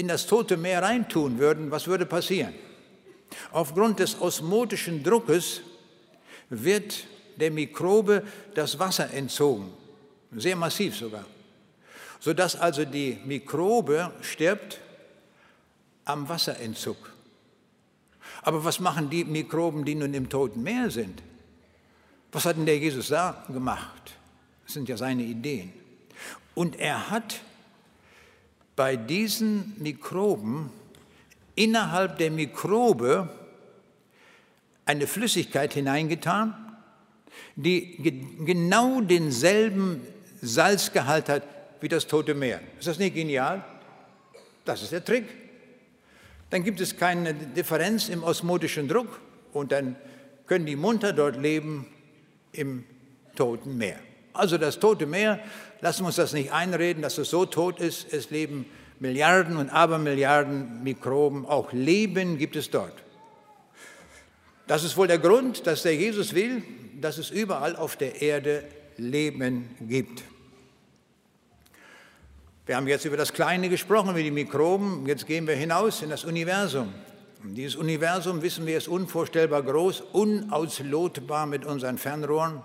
[0.00, 2.54] in das Tote Meer reintun würden, was würde passieren?
[3.52, 5.60] Aufgrund des osmotischen Druckes
[6.48, 9.70] wird der Mikrobe das Wasser entzogen,
[10.32, 11.26] sehr massiv sogar,
[12.18, 14.80] sodass also die Mikrobe stirbt
[16.06, 16.96] am Wasserentzug.
[18.42, 21.22] Aber was machen die Mikroben, die nun im Toten Meer sind?
[22.32, 24.14] Was hat denn der Jesus da gemacht?
[24.64, 25.74] Das sind ja seine Ideen.
[26.54, 27.42] Und er hat
[28.80, 30.70] bei diesen Mikroben
[31.54, 33.28] innerhalb der Mikrobe
[34.86, 36.54] eine Flüssigkeit hineingetan,
[37.56, 37.98] die
[38.46, 40.00] genau denselben
[40.40, 41.42] Salzgehalt hat
[41.82, 42.62] wie das Tote Meer.
[42.78, 43.62] Ist das nicht genial?
[44.64, 45.26] Das ist der Trick.
[46.48, 49.20] Dann gibt es keine Differenz im osmotischen Druck
[49.52, 49.94] und dann
[50.46, 51.84] können die munter dort leben
[52.52, 52.86] im
[53.36, 53.98] Toten Meer.
[54.40, 55.38] Also das Tote Meer,
[55.80, 58.12] lassen wir uns das nicht einreden, dass es so tot ist.
[58.12, 58.66] Es leben
[58.98, 62.94] Milliarden und Abermilliarden Mikroben, auch Leben gibt es dort.
[64.66, 66.62] Das ist wohl der Grund, dass der Jesus will,
[67.00, 68.64] dass es überall auf der Erde
[68.96, 70.22] Leben gibt.
[72.66, 75.06] Wir haben jetzt über das Kleine gesprochen, über die Mikroben.
[75.06, 76.92] Jetzt gehen wir hinaus in das Universum.
[77.42, 82.62] Und dieses Universum, wissen wir, ist unvorstellbar groß, unauslotbar mit unseren Fernrohren.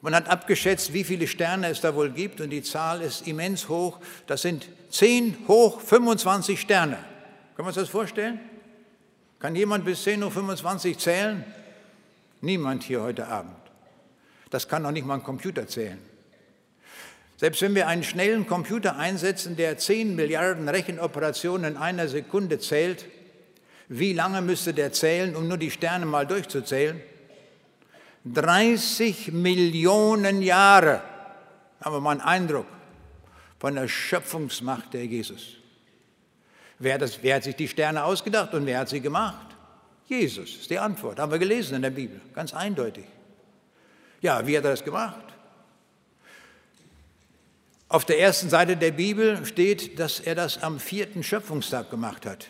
[0.00, 3.68] Man hat abgeschätzt, wie viele Sterne es da wohl gibt und die Zahl ist immens
[3.68, 3.98] hoch.
[4.26, 6.98] Das sind 10 hoch 25 Sterne.
[7.56, 8.38] Können wir uns das vorstellen?
[9.40, 11.44] Kann jemand bis 10 hoch 25 zählen?
[12.40, 13.56] Niemand hier heute Abend.
[14.50, 15.98] Das kann auch nicht mal ein Computer zählen.
[17.36, 23.04] Selbst wenn wir einen schnellen Computer einsetzen, der 10 Milliarden Rechenoperationen in einer Sekunde zählt,
[23.88, 27.00] wie lange müsste der zählen, um nur die Sterne mal durchzuzählen?
[28.32, 31.02] 30 Millionen Jahre
[31.80, 32.66] haben wir mal einen Eindruck
[33.58, 35.56] von der Schöpfungsmacht der Jesus.
[36.78, 39.46] Wer, das, wer hat sich die Sterne ausgedacht und wer hat sie gemacht?
[40.06, 41.18] Jesus ist die Antwort.
[41.18, 43.04] Haben wir gelesen in der Bibel, ganz eindeutig.
[44.20, 45.24] Ja, wie hat er das gemacht?
[47.88, 52.48] Auf der ersten Seite der Bibel steht, dass er das am vierten Schöpfungstag gemacht hat.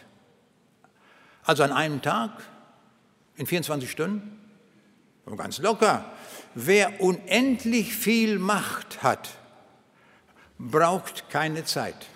[1.45, 2.33] Also an einem Tag,
[3.37, 4.38] in 24 Stunden.
[5.29, 6.07] Aber ganz locker.
[6.55, 9.29] Wer unendlich viel Macht hat,
[10.59, 12.07] braucht keine Zeit.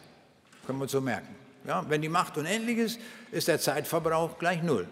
[0.66, 1.37] Können wir so merken.
[1.66, 4.88] Ja, wenn die Macht unendlich ist, ist der Zeitverbrauch gleich null.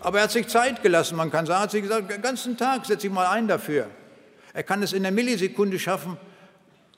[0.00, 1.16] Aber er hat sich Zeit gelassen.
[1.16, 3.88] Man kann sagen, er hat sich gesagt, den ganzen Tag setze ich mal ein dafür.
[4.52, 6.18] Er kann es in der Millisekunde schaffen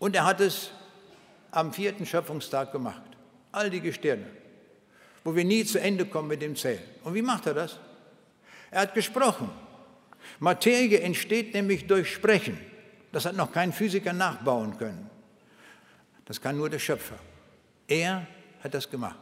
[0.01, 0.72] und er hat es
[1.53, 3.03] am vierten Schöpfungstag gemacht.
[3.53, 4.27] All die Gestirne,
[5.22, 6.83] wo wir nie zu Ende kommen mit dem Zählen.
[7.05, 7.79] Und wie macht er das?
[8.72, 9.49] Er hat gesprochen.
[10.38, 12.59] Materie entsteht nämlich durch Sprechen.
[13.12, 15.09] Das hat noch kein Physiker nachbauen können.
[16.27, 17.18] Das kann nur der Schöpfer.
[17.88, 18.27] Er
[18.62, 19.16] hat das gemacht.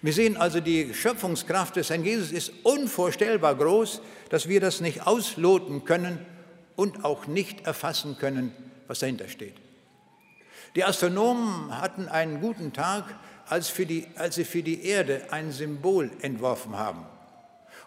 [0.00, 5.06] Wir sehen also, die Schöpfungskraft des Herrn Jesus ist unvorstellbar groß, dass wir das nicht
[5.06, 6.24] ausloten können
[6.76, 8.52] und auch nicht erfassen können,
[8.86, 9.54] was dahinter steht.
[10.76, 13.04] Die Astronomen hatten einen guten Tag,
[13.48, 17.04] als, die, als sie für die Erde ein Symbol entworfen haben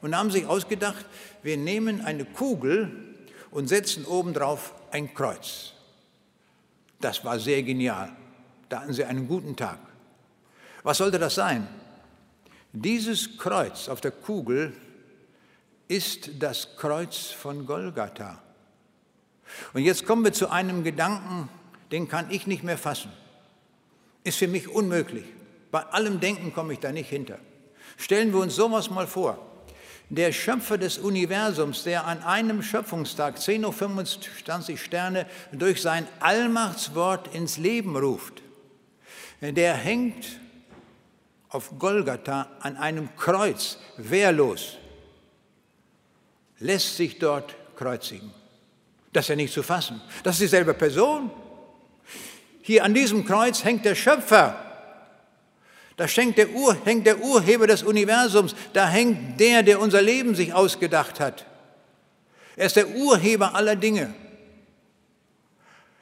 [0.01, 1.05] und haben sich ausgedacht,
[1.43, 2.91] wir nehmen eine Kugel
[3.51, 5.73] und setzen obendrauf ein Kreuz.
[6.99, 8.12] Das war sehr genial.
[8.69, 9.79] Da hatten sie einen guten Tag.
[10.84, 11.67] Was sollte das sein?
[12.73, 14.73] Dieses Kreuz auf der Kugel
[15.88, 18.41] ist das Kreuz von Golgatha.
[19.73, 21.49] Und jetzt kommen wir zu einem Gedanken,
[21.91, 23.12] den kann ich nicht mehr fassen.
[24.23, 25.25] Ist für mich unmöglich.
[25.71, 27.38] Bei allem Denken komme ich da nicht hinter.
[27.97, 29.55] Stellen wir uns sowas mal vor
[30.10, 37.58] der Schöpfer des Universums, der an einem Schöpfungstag 10.25 Uhr Sterne durch sein Allmachtswort ins
[37.58, 38.41] Leben ruft,
[39.41, 40.39] der hängt
[41.50, 44.78] auf Golgatha an einem Kreuz, wehrlos,
[46.60, 48.32] lässt sich dort kreuzigen.
[49.13, 50.02] Das ist ja nicht zu fassen.
[50.24, 51.32] Das ist dieselbe Person.
[52.62, 54.64] Hier an diesem Kreuz hängt der Schöpfer.
[55.97, 58.55] Da der, Ur, hängt der Urheber des Universums.
[58.73, 61.45] Da hängt der, der unser Leben sich ausgedacht hat.
[62.58, 64.13] Er ist der Urheber aller Dinge.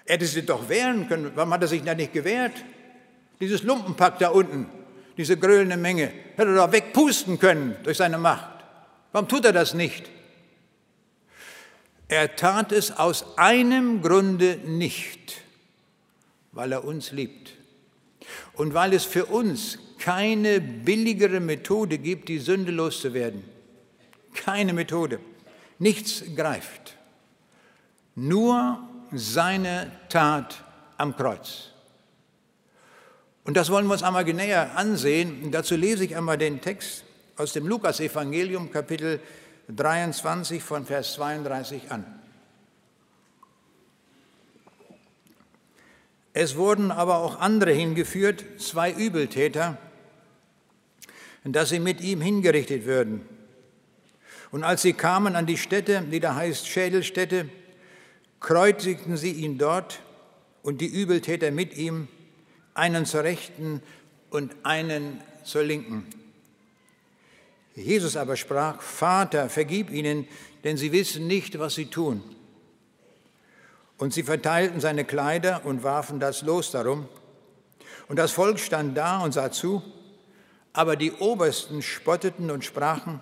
[0.06, 1.32] Er hätte sich doch wehren können.
[1.36, 2.54] Warum hat er sich da nicht gewehrt?
[3.40, 4.68] Dieses Lumpenpack da unten,
[5.18, 8.50] diese grölende Menge, hätte er doch wegpusten können durch seine Macht.
[9.12, 10.10] Warum tut er das nicht?
[12.08, 15.42] Er tat es aus einem Grunde nicht,
[16.52, 17.54] weil er uns liebt
[18.54, 23.44] und weil es für uns keine billigere Methode gibt, die Sünde loszuwerden.
[24.34, 25.20] Keine Methode.
[25.80, 26.98] Nichts greift.
[28.16, 28.80] Nur
[29.12, 30.64] seine Tat
[30.98, 31.70] am Kreuz.
[33.46, 35.52] Und das wollen wir uns einmal näher ansehen.
[35.52, 37.04] Dazu lese ich einmal den Text
[37.36, 39.20] aus dem Lukasevangelium, Kapitel
[39.70, 42.23] 23 von Vers 32 an.
[46.34, 49.78] Es wurden aber auch andere hingeführt, zwei Übeltäter,
[51.44, 53.22] dass sie mit ihm hingerichtet würden.
[54.52, 57.50] Und als sie kamen an die Stätte, die da heißt Schädelstätte,
[58.40, 60.00] kreuzigten sie ihn dort
[60.64, 62.08] und die Übeltäter mit ihm,
[62.74, 63.82] einen zur Rechten
[64.32, 66.08] und einen zur Linken.
[67.76, 70.28] Jesus aber sprach, Vater, vergib ihnen,
[70.64, 72.24] denn sie wissen nicht, was sie tun.
[73.98, 77.08] Und sie verteilten seine Kleider und warfen das Los darum.
[78.08, 79.82] Und das Volk stand da und sah zu,
[80.74, 83.22] aber die Obersten spotteten und sprachen,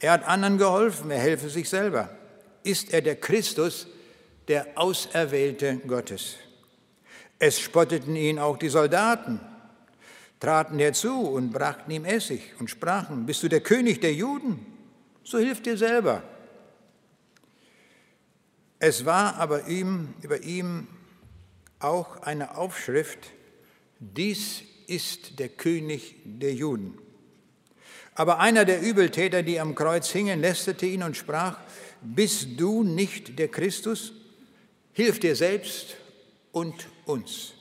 [0.00, 2.10] er hat anderen geholfen, er helfe sich selber.
[2.62, 3.88] Ist er der Christus,
[4.46, 6.36] der Auserwählte Gottes?
[7.38, 9.40] Es spotteten ihn auch die Soldaten
[10.40, 14.64] traten herzu und brachten ihm Essig und sprachen, bist du der König der Juden?
[15.24, 16.22] So hilf dir selber.
[18.78, 20.86] Es war aber ihm, über ihm
[21.80, 23.18] auch eine Aufschrift,
[23.98, 26.98] dies ist der König der Juden.
[28.14, 31.58] Aber einer der Übeltäter, die am Kreuz hingen, lästerte ihn und sprach,
[32.02, 34.12] bist du nicht der Christus?
[34.92, 35.96] Hilf dir selbst
[36.52, 37.54] und uns.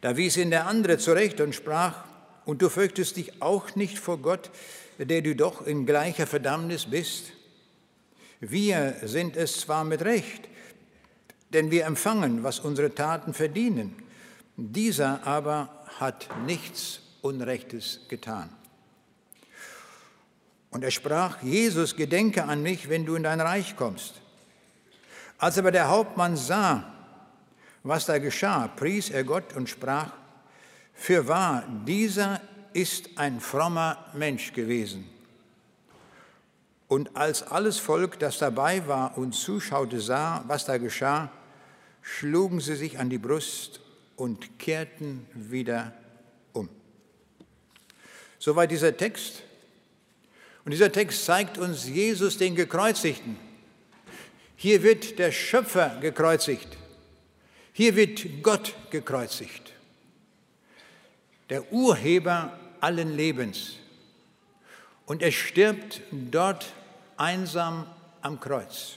[0.00, 2.04] Da wies ihn der andere zurecht und sprach,
[2.44, 4.50] und du fürchtest dich auch nicht vor Gott,
[4.98, 7.32] der du doch in gleicher Verdammnis bist?
[8.40, 10.48] Wir sind es zwar mit Recht,
[11.52, 13.96] denn wir empfangen, was unsere Taten verdienen.
[14.56, 18.50] Dieser aber hat nichts Unrechtes getan.
[20.70, 24.20] Und er sprach, Jesus, gedenke an mich, wenn du in dein Reich kommst.
[25.38, 26.92] Als aber der Hauptmann sah,
[27.82, 30.12] was da geschah, pries er Gott und sprach,
[30.92, 32.40] für wahr, dieser
[32.72, 35.08] ist ein frommer Mensch gewesen.
[36.88, 41.32] Und als alles Volk, das dabei war und zuschaute, sah, was da geschah,
[42.00, 43.80] schlugen sie sich an die Brust
[44.14, 45.92] und kehrten wieder
[46.52, 46.68] um.
[48.38, 49.42] Soweit dieser Text.
[50.64, 53.36] Und dieser Text zeigt uns Jesus den Gekreuzigten.
[54.56, 56.76] Hier wird der Schöpfer gekreuzigt.
[57.72, 59.74] Hier wird Gott gekreuzigt,
[61.50, 63.74] der Urheber allen Lebens.
[65.06, 66.66] Und er stirbt dort
[67.16, 67.86] einsam
[68.20, 68.96] am Kreuz.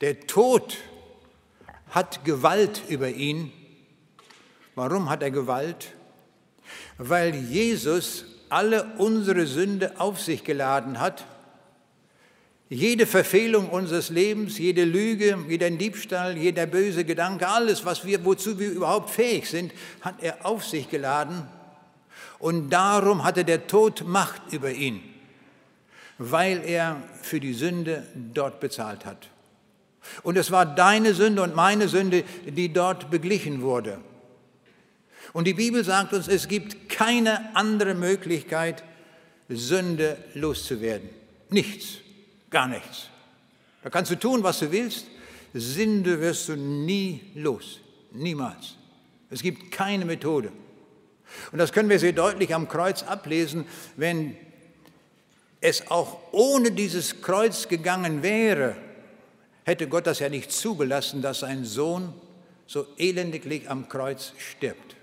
[0.00, 0.78] Der Tod
[1.90, 3.52] hat Gewalt über ihn.
[4.74, 5.92] Warum hat er Gewalt?
[6.98, 11.24] Weil Jesus alle unsere Sünde auf sich geladen hat
[12.74, 18.58] jede Verfehlung unseres Lebens, jede Lüge, jeder Diebstahl, jeder böse Gedanke, alles, was wir, wozu
[18.58, 21.46] wir überhaupt fähig sind, hat er auf sich geladen.
[22.38, 25.00] Und darum hatte der Tod Macht über ihn,
[26.18, 29.28] weil er für die Sünde dort bezahlt hat.
[30.22, 33.98] Und es war deine Sünde und meine Sünde, die dort beglichen wurde.
[35.32, 38.84] Und die Bibel sagt uns, es gibt keine andere Möglichkeit,
[39.48, 41.08] Sünde loszuwerden.
[41.50, 41.98] Nichts.
[42.50, 43.08] Gar nichts.
[43.82, 45.06] Da kannst du tun, was du willst.
[45.52, 47.80] Sünde wirst du nie los.
[48.12, 48.76] Niemals.
[49.30, 50.52] Es gibt keine Methode.
[51.52, 53.66] Und das können wir sehr deutlich am Kreuz ablesen,
[53.96, 54.36] wenn
[55.60, 58.76] es auch ohne dieses Kreuz gegangen wäre,
[59.64, 62.12] hätte Gott das ja nicht zugelassen, dass sein Sohn
[62.66, 64.96] so elendiglich am Kreuz stirbt.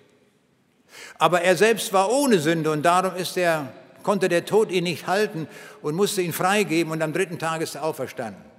[1.18, 5.08] Aber er selbst war ohne Sünde und darum ist er konnte der Tod ihn nicht
[5.08, 5.48] halten
[5.82, 8.51] und musste ihn freigeben und am dritten Tag ist er auferstanden.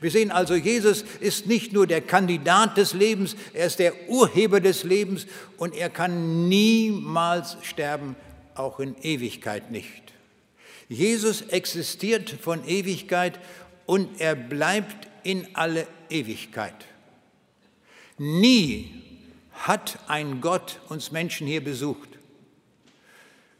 [0.00, 4.60] Wir sehen also, Jesus ist nicht nur der Kandidat des Lebens, er ist der Urheber
[4.60, 8.16] des Lebens und er kann niemals sterben,
[8.54, 10.02] auch in Ewigkeit nicht.
[10.88, 13.38] Jesus existiert von Ewigkeit
[13.86, 16.74] und er bleibt in alle Ewigkeit.
[18.18, 19.02] Nie
[19.52, 22.08] hat ein Gott uns Menschen hier besucht.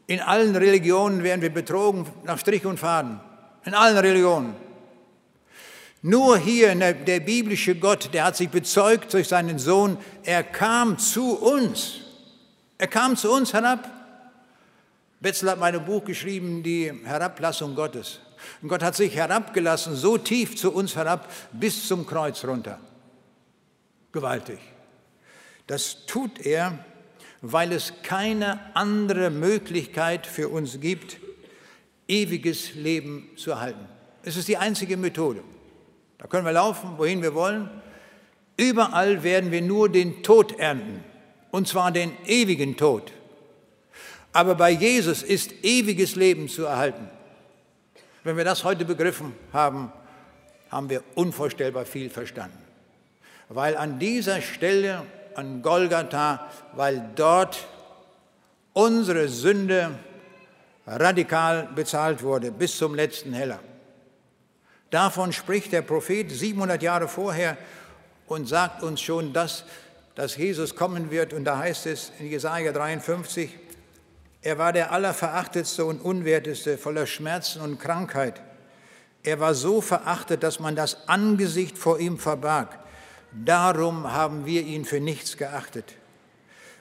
[0.05, 3.19] In allen Religionen werden wir betrogen nach Strich und Faden.
[3.65, 4.53] In allen Religionen.
[6.05, 10.99] Nur hier der, der, biblische Gott, der hat sich bezeugt durch seinen Sohn, er kam
[10.99, 12.01] zu uns.
[12.77, 13.89] Er kam zu uns herab.
[15.21, 18.19] Betzel hat mein Buch geschrieben, die Herablassung Gottes.
[18.61, 22.81] Und Gott hat sich herabgelassen, so tief zu uns herab, bis zum Kreuz runter.
[24.11, 24.59] Gewaltig.
[25.67, 26.79] Das tut er,
[27.41, 31.15] weil es keine andere Möglichkeit für uns gibt,
[32.09, 33.87] ewiges Leben zu erhalten.
[34.23, 35.41] Es ist die einzige Methode.
[36.23, 37.69] Da können wir laufen, wohin wir wollen.
[38.55, 41.03] Überall werden wir nur den Tod ernten,
[41.51, 43.11] und zwar den ewigen Tod.
[44.31, 47.09] Aber bei Jesus ist ewiges Leben zu erhalten.
[48.23, 49.91] Wenn wir das heute begriffen haben,
[50.71, 52.57] haben wir unvorstellbar viel verstanden.
[53.49, 55.03] Weil an dieser Stelle,
[55.35, 57.67] an Golgatha, weil dort
[58.71, 59.91] unsere Sünde
[60.87, 63.59] radikal bezahlt wurde, bis zum letzten Heller.
[64.93, 67.57] Davon spricht der Prophet 700 Jahre vorher
[68.27, 69.63] und sagt uns schon, dass,
[70.13, 71.33] dass Jesus kommen wird.
[71.33, 73.57] Und da heißt es in Jesaja 53,
[74.43, 78.39] er war der allerverachtetste und unwerteste, voller Schmerzen und Krankheit.
[79.23, 82.77] Er war so verachtet, dass man das Angesicht vor ihm verbarg.
[83.31, 85.95] Darum haben wir ihn für nichts geachtet.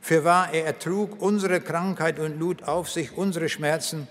[0.03, 4.07] Für wahr, er ertrug unsere Krankheit und lud auf sich unsere Schmerzen.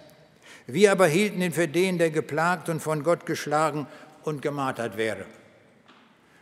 [0.74, 3.88] Wir aber hielten ihn für den, der geplagt und von Gott geschlagen
[4.24, 5.26] und gemartert wäre.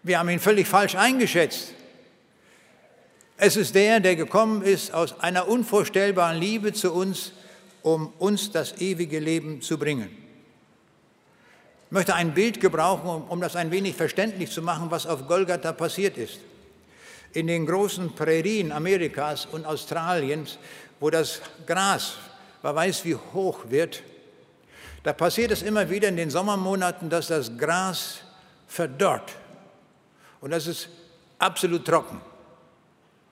[0.04, 1.74] Wir haben ihn völlig falsch eingeschätzt.
[3.38, 7.32] Es ist der, der gekommen ist aus einer unvorstellbaren Liebe zu uns,
[7.82, 10.10] um uns das ewige Leben zu bringen.
[11.88, 15.72] Ich möchte ein Bild gebrauchen, um, das ein wenig verständlich zu machen, was auf Golgatha
[15.72, 16.38] passiert ist.
[17.34, 20.60] In den großen Prärien Amerikas und Australiens,
[21.00, 22.14] wo das Gras,
[22.62, 24.04] wer weiß wie hoch wird,
[25.04, 28.20] da passiert es immer wieder in den Sommermonaten, dass das Gras
[28.68, 29.32] verdorrt.
[30.42, 30.90] Und das ist
[31.38, 32.22] absolut trocken.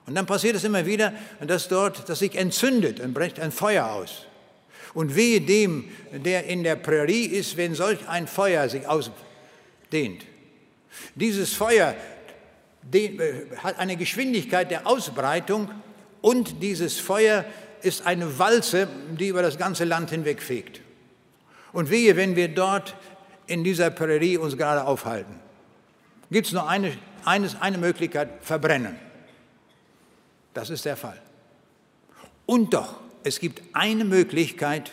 [0.06, 1.12] Und dann passiert es immer wieder,
[1.46, 4.26] dass dort, dass sich entzündet und bricht ein Feuer aus.
[4.94, 10.24] Und wehe dem, der in der Prärie ist, wenn solch ein Feuer sich ausdehnt.
[11.14, 11.94] Dieses Feuer
[12.90, 13.10] äh,
[13.58, 15.70] hat eine Geschwindigkeit der Ausbreitung
[16.22, 17.44] und dieses Feuer
[17.82, 20.80] ist eine Walze, die über das ganze Land hinwegfegt.
[21.72, 22.94] Und wehe, wenn wir dort
[23.48, 25.40] in dieser Prärie uns gerade aufhalten.
[26.30, 28.96] Gibt es nur eine, eines, eine Möglichkeit, verbrennen.
[30.54, 31.20] Das ist der Fall.
[32.46, 34.92] Und doch, es gibt eine Möglichkeit,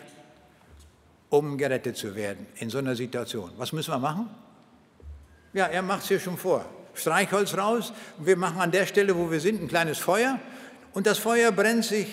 [1.30, 3.52] um gerettet zu werden in so einer Situation.
[3.58, 4.30] Was müssen wir machen?
[5.54, 6.66] Ja, er macht es hier schon vor.
[6.94, 10.40] Streichholz raus, wir machen an der Stelle, wo wir sind, ein kleines Feuer
[10.94, 12.08] und das Feuer brennt sich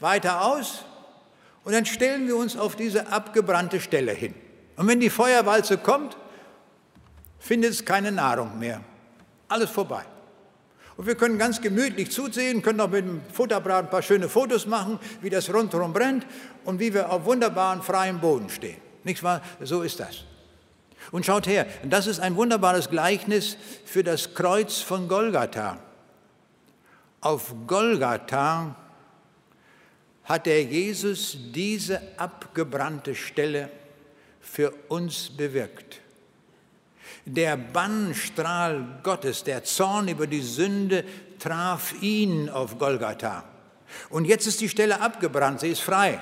[0.00, 0.85] weiter aus
[1.66, 4.32] und dann stellen wir uns auf diese abgebrannte Stelle hin.
[4.76, 6.16] Und wenn die Feuerwalze kommt,
[7.40, 8.82] findet es keine Nahrung mehr.
[9.48, 10.04] Alles vorbei.
[10.96, 14.66] Und wir können ganz gemütlich zusehen, können auch mit dem Futterbrad ein paar schöne Fotos
[14.66, 16.24] machen, wie das rundherum brennt
[16.64, 18.80] und wie wir auf wunderbaren freiem Boden stehen.
[19.02, 19.42] Nicht wahr?
[19.60, 20.22] So ist das.
[21.10, 25.78] Und schaut her, das ist ein wunderbares Gleichnis für das Kreuz von Golgatha.
[27.20, 28.76] Auf Golgatha
[30.26, 33.70] hat der Jesus diese abgebrannte Stelle
[34.40, 36.00] für uns bewirkt.
[37.24, 41.04] Der Bannstrahl Gottes, der Zorn über die Sünde,
[41.38, 43.44] traf ihn auf Golgatha.
[44.10, 46.20] Und jetzt ist die Stelle abgebrannt, sie ist frei.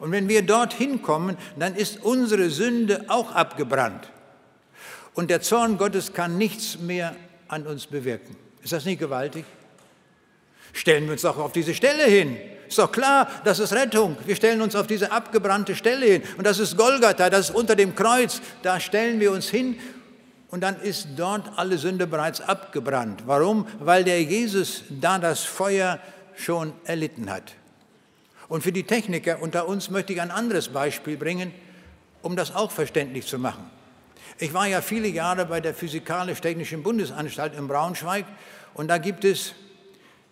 [0.00, 4.10] Und wenn wir dorthin kommen, dann ist unsere Sünde auch abgebrannt.
[5.14, 7.14] Und der Zorn Gottes kann nichts mehr
[7.48, 8.36] an uns bewirken.
[8.62, 9.44] Ist das nicht gewaltig?
[10.72, 12.36] Stellen wir uns doch auf diese Stelle hin.
[12.70, 14.16] Ist doch klar, das ist Rettung.
[14.24, 16.22] Wir stellen uns auf diese abgebrannte Stelle hin.
[16.38, 18.40] Und das ist Golgatha, das ist unter dem Kreuz.
[18.62, 19.76] Da stellen wir uns hin
[20.50, 23.24] und dann ist dort alle Sünde bereits abgebrannt.
[23.26, 23.66] Warum?
[23.80, 25.98] Weil der Jesus da das Feuer
[26.36, 27.54] schon erlitten hat.
[28.48, 31.52] Und für die Techniker unter uns möchte ich ein anderes Beispiel bringen,
[32.22, 33.68] um das auch verständlich zu machen.
[34.38, 38.26] Ich war ja viele Jahre bei der Physikalisch-Technischen Bundesanstalt in Braunschweig
[38.74, 39.54] und da gibt es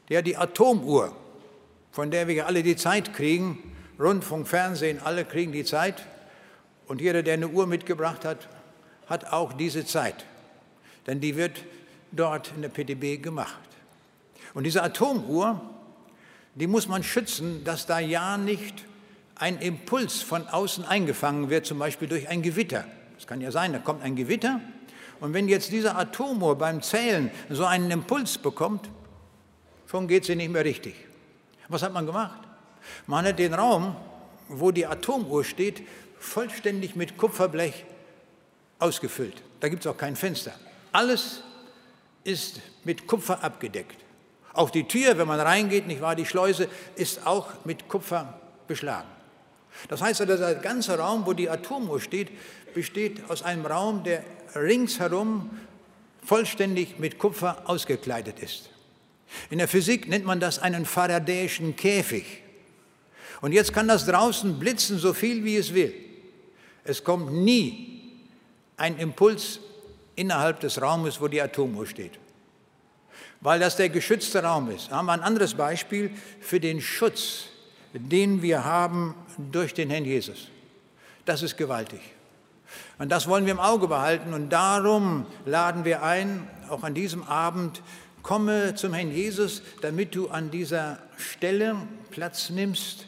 [0.09, 1.17] ja die Atomuhr
[1.99, 3.59] von der wir alle die Zeit kriegen.
[3.99, 6.07] Rundfunk, Fernsehen, alle kriegen die Zeit.
[6.87, 8.49] Und jeder, der eine Uhr mitgebracht hat,
[9.09, 10.25] hat auch diese Zeit.
[11.09, 11.65] denn die wird
[12.13, 13.69] dort in der PTB gemacht.
[14.55, 15.61] Und diese Atomuhr,
[16.55, 18.85] die muss man schützen, dass da ja nicht
[19.35, 22.85] ein Impuls von außen eingefangen wird, zum Beispiel durch ein Gewitter.
[23.17, 24.61] Das kann ja sein, da kommt ein Gewitter
[25.19, 28.89] und wenn jetzt diese Atomuhr beim Zählen so einen Impuls bekommt,
[29.91, 31.08] schon geht sie nicht mehr richtig.
[31.69, 32.41] Was hat man gemacht?
[33.07, 33.97] Man hat den Raum,
[34.49, 35.83] wo die Atomuhr steht,
[36.19, 37.85] vollständig mit Kupferblech
[38.79, 39.43] ausgefüllt.
[39.61, 40.53] Da gibt es auch kein Fenster.
[40.93, 41.43] Alles
[42.25, 43.97] ist mit Kupfer abgedeckt.
[44.53, 49.09] Auch die Tür, wenn man reingeht, nicht wahr, die Schleuse ist auch mit Kupfer beschlagen.
[49.89, 52.31] Das heißt, also, der ganze Raum, wo die Atomuhr steht,
[52.75, 55.51] besteht aus einem Raum, der ringsherum
[56.25, 58.71] vollständig mit Kupfer ausgekleidet ist.
[59.51, 62.43] In der Physik nennt man das einen Faradäischen Käfig.
[63.41, 65.95] Und jetzt kann das draußen blitzen, so viel wie es will.
[66.85, 68.25] Es kommt nie
[68.77, 69.61] ein Impuls
[70.17, 72.19] innerhalb des Raumes, wo die Atomuhr steht.
[73.41, 74.91] Weil das der geschützte Raum ist.
[74.91, 76.11] Da haben wir ein anderes Beispiel
[76.41, 77.45] für den Schutz,
[77.93, 79.15] den wir haben
[79.53, 80.49] durch den Herrn Jesus.
[81.25, 82.01] Das ist gewaltig.
[82.99, 84.35] Und das wollen wir im Auge behalten.
[84.35, 87.83] Und darum laden wir ein, auch an diesem Abend,
[88.23, 91.77] komme zum Herrn Jesus, damit du an dieser Stelle
[92.11, 93.07] Platz nimmst,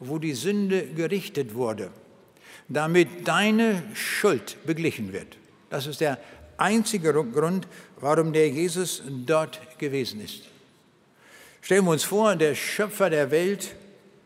[0.00, 1.90] wo die Sünde gerichtet wurde,
[2.68, 5.36] damit deine Schuld beglichen wird.
[5.70, 6.18] Das ist der
[6.56, 7.66] einzige Grund,
[8.00, 10.42] warum der Jesus dort gewesen ist.
[11.60, 13.74] Stellen wir uns vor, der Schöpfer der Welt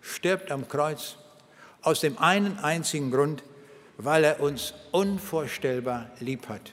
[0.01, 1.17] stirbt am Kreuz
[1.83, 3.43] aus dem einen einzigen Grund,
[3.99, 6.73] weil er uns unvorstellbar lieb hat.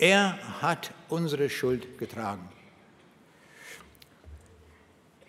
[0.00, 2.48] Er hat unsere Schuld getragen.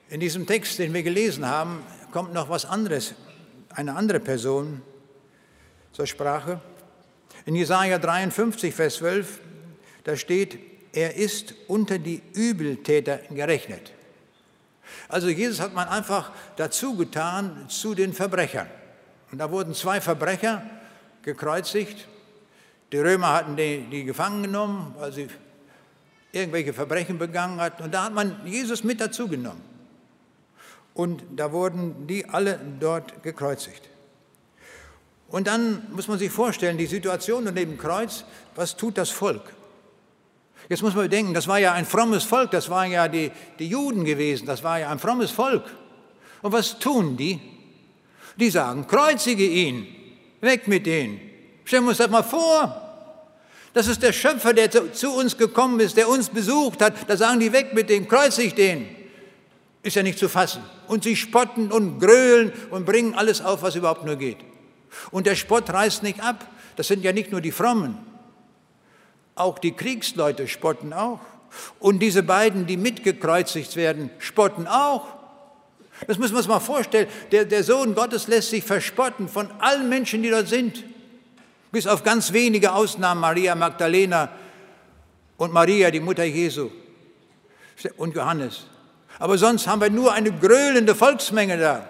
[0.10, 3.14] In diesem Text, den wir gelesen haben, kommt noch was anderes,
[3.76, 4.82] eine andere Person
[5.92, 6.62] zur Sprache.
[7.46, 9.42] In Jesaja 53, Vers 12,
[10.06, 10.58] da steht,
[10.94, 13.92] er ist unter die Übeltäter gerechnet.
[15.10, 18.70] Also Jesus hat man einfach dazu getan zu den Verbrechern.
[19.34, 20.64] Und da wurden zwei Verbrecher
[21.24, 22.08] gekreuzigt.
[22.92, 25.28] Die Römer hatten die, die gefangen genommen, weil sie
[26.32, 27.84] irgendwelche Verbrechen begangen hatten.
[27.84, 29.62] Und da hat man Jesus mit dazu genommen.
[30.94, 33.90] Und da wurden die alle dort gekreuzigt.
[35.30, 38.26] Und dann muss man sich vorstellen, die Situation unter dem Kreuz,
[38.56, 39.54] was tut das Volk?
[40.68, 43.68] Jetzt muss man bedenken, das war ja ein frommes Volk, das waren ja die, die
[43.68, 45.64] Juden gewesen, das war ja ein frommes Volk.
[46.42, 47.40] Und was tun die?
[48.38, 49.88] Die sagen, kreuzige ihn,
[50.42, 51.31] Weg mit denen.
[51.72, 52.82] Stellen wir uns das mal vor.
[53.72, 56.94] Das ist der Schöpfer, der zu, uns gekommen ist, der uns besucht hat.
[57.08, 58.94] Da sagen die weg mit dem, kreuzig den.
[59.82, 60.62] Ist ja nicht zu fassen.
[60.90, 64.40] Und sie spotten und grölen und bringen alles auf, was überhaupt nur geht.
[65.12, 66.46] Und der Spott reißt nicht ab.
[66.76, 67.98] Das sind ja nicht nur die Frommen.
[69.36, 71.22] Auch die Kriegsleute spotten auch.
[71.80, 75.08] Und diese beiden, die mitgekreuzigt werden, spotten auch.
[76.06, 77.08] Das müssen wir uns mal vorstellen.
[77.32, 80.84] Der, der Sohn Gottes lässt sich verspotten von allen Menschen, die dort sind.
[81.72, 84.30] Bis auf ganz wenige Ausnahmen, Maria Magdalena
[85.38, 86.70] und Maria, die Mutter Jesu
[87.98, 88.66] und Johannes.
[89.20, 91.88] Aber sonst haben wir nur eine gröhlende Volksmenge da,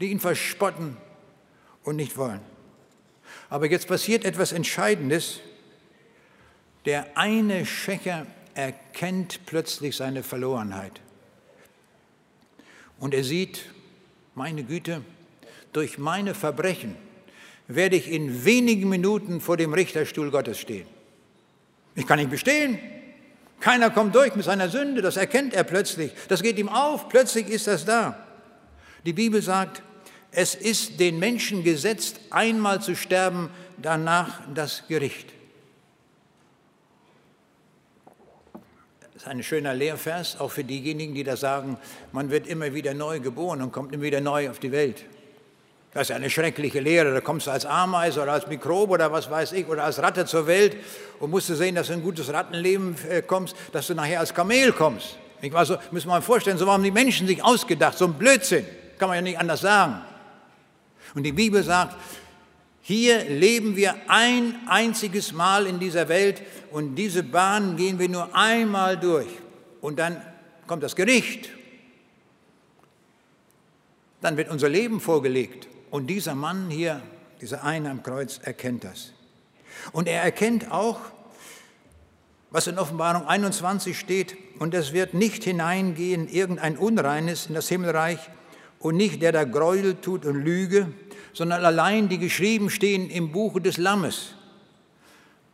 [0.00, 0.96] die ihn verspotten
[1.82, 2.40] und nicht wollen.
[3.48, 5.40] Aber jetzt passiert etwas Entscheidendes.
[6.84, 11.00] Der eine Schächer erkennt plötzlich seine Verlorenheit.
[12.98, 13.66] Und er sieht,
[14.34, 15.02] meine Güte,
[15.72, 16.96] durch meine Verbrechen
[17.68, 20.86] werde ich in wenigen Minuten vor dem Richterstuhl Gottes stehen.
[21.94, 22.78] Ich kann nicht bestehen.
[23.60, 26.12] Keiner kommt durch mit seiner Sünde, das erkennt er plötzlich.
[26.28, 28.26] Das geht ihm auf, plötzlich ist das da.
[29.06, 29.82] Die Bibel sagt,
[30.30, 33.48] es ist den Menschen gesetzt, einmal zu sterben,
[33.78, 35.36] danach das Gericht.
[39.26, 41.78] ist ein schöner Lehrvers, auch für diejenigen, die da sagen,
[42.12, 45.04] man wird immer wieder neu geboren und kommt immer wieder neu auf die Welt.
[45.96, 47.14] Das ist eine schreckliche Lehre.
[47.14, 50.26] Da kommst du als Ameise oder als Mikrobe oder was weiß ich oder als Ratte
[50.26, 50.76] zur Welt
[51.20, 54.20] und musst du sehen, dass du in ein gutes Rattenleben äh, kommst, dass du nachher
[54.20, 55.16] als Kamel kommst.
[55.54, 58.66] Also müssen wir mal vorstellen, so haben die Menschen sich ausgedacht, so ein Blödsinn.
[58.98, 60.02] Kann man ja nicht anders sagen.
[61.14, 61.96] Und die Bibel sagt,
[62.82, 66.42] hier leben wir ein einziges Mal in dieser Welt
[66.72, 69.28] und diese Bahn gehen wir nur einmal durch.
[69.80, 70.20] Und dann
[70.66, 71.48] kommt das Gericht.
[74.20, 75.68] Dann wird unser Leben vorgelegt.
[75.90, 77.02] Und dieser Mann hier,
[77.40, 79.12] dieser eine am Kreuz, erkennt das.
[79.92, 80.98] Und er erkennt auch,
[82.50, 88.18] was in Offenbarung 21 steht, und es wird nicht hineingehen irgendein Unreines in das Himmelreich
[88.78, 90.88] und nicht der, der Gräuel tut und Lüge,
[91.32, 94.34] sondern allein die geschrieben stehen im Buche des Lammes.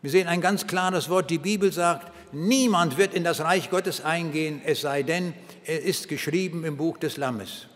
[0.02, 4.00] Wir sehen ein ganz klares Wort, die Bibel sagt, niemand wird in das Reich Gottes
[4.04, 7.66] eingehen, es sei denn, er ist geschrieben im Buch des Lammes.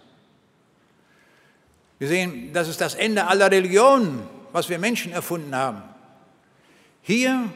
[1.98, 4.22] Wir sehen, das ist das Ende aller Religionen,
[4.52, 5.82] was wir Menschen erfunden haben.
[7.02, 7.50] Hier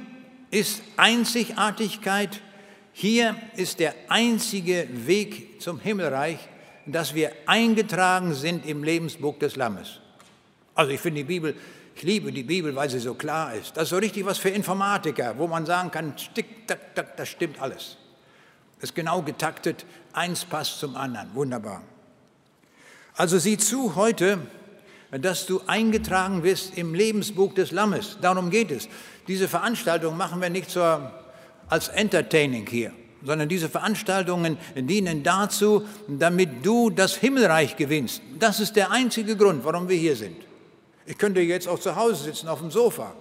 [0.50, 2.40] ist Einzigartigkeit,
[2.92, 6.38] hier ist der einzige Weg zum Himmelreich,
[6.86, 10.00] dass wir eingetragen sind im Lebensbuch des Lammes.
[10.74, 11.54] Also ich finde die Bibel,
[11.94, 13.76] ich liebe die Bibel, weil sie so klar ist.
[13.76, 17.28] Das ist so richtig was für Informatiker, wo man sagen kann, tick, tack, tack, das
[17.28, 17.98] stimmt alles.
[18.80, 19.84] Ist genau getaktet,
[20.14, 21.34] eins passt zum anderen.
[21.34, 21.82] Wunderbar.
[23.20, 24.38] Also sieh zu heute,
[25.10, 28.16] dass du eingetragen wirst im Lebensbuch des Lammes.
[28.22, 28.88] Darum geht es.
[29.28, 31.12] Diese Veranstaltung machen wir nicht zur,
[31.68, 38.22] als Entertaining hier, sondern diese Veranstaltungen dienen dazu, damit du das Himmelreich gewinnst.
[38.38, 40.38] Das ist der einzige Grund, warum wir hier sind.
[41.04, 43.12] Ich könnte jetzt auch zu Hause sitzen auf dem Sofa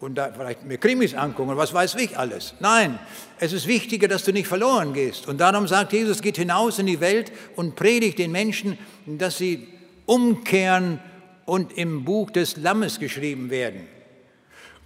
[0.00, 2.54] und da vielleicht mir Krimis angucken, was weiß ich alles.
[2.60, 2.98] Nein,
[3.40, 5.26] es ist wichtiger, dass du nicht verloren gehst.
[5.26, 9.66] Und darum sagt Jesus, geht hinaus in die Welt und predigt den Menschen, dass sie
[10.06, 11.00] umkehren
[11.46, 13.88] und im Buch des Lammes geschrieben werden.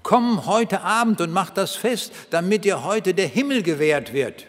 [0.03, 4.47] Komm heute Abend und mach das fest, damit dir heute der Himmel gewährt wird.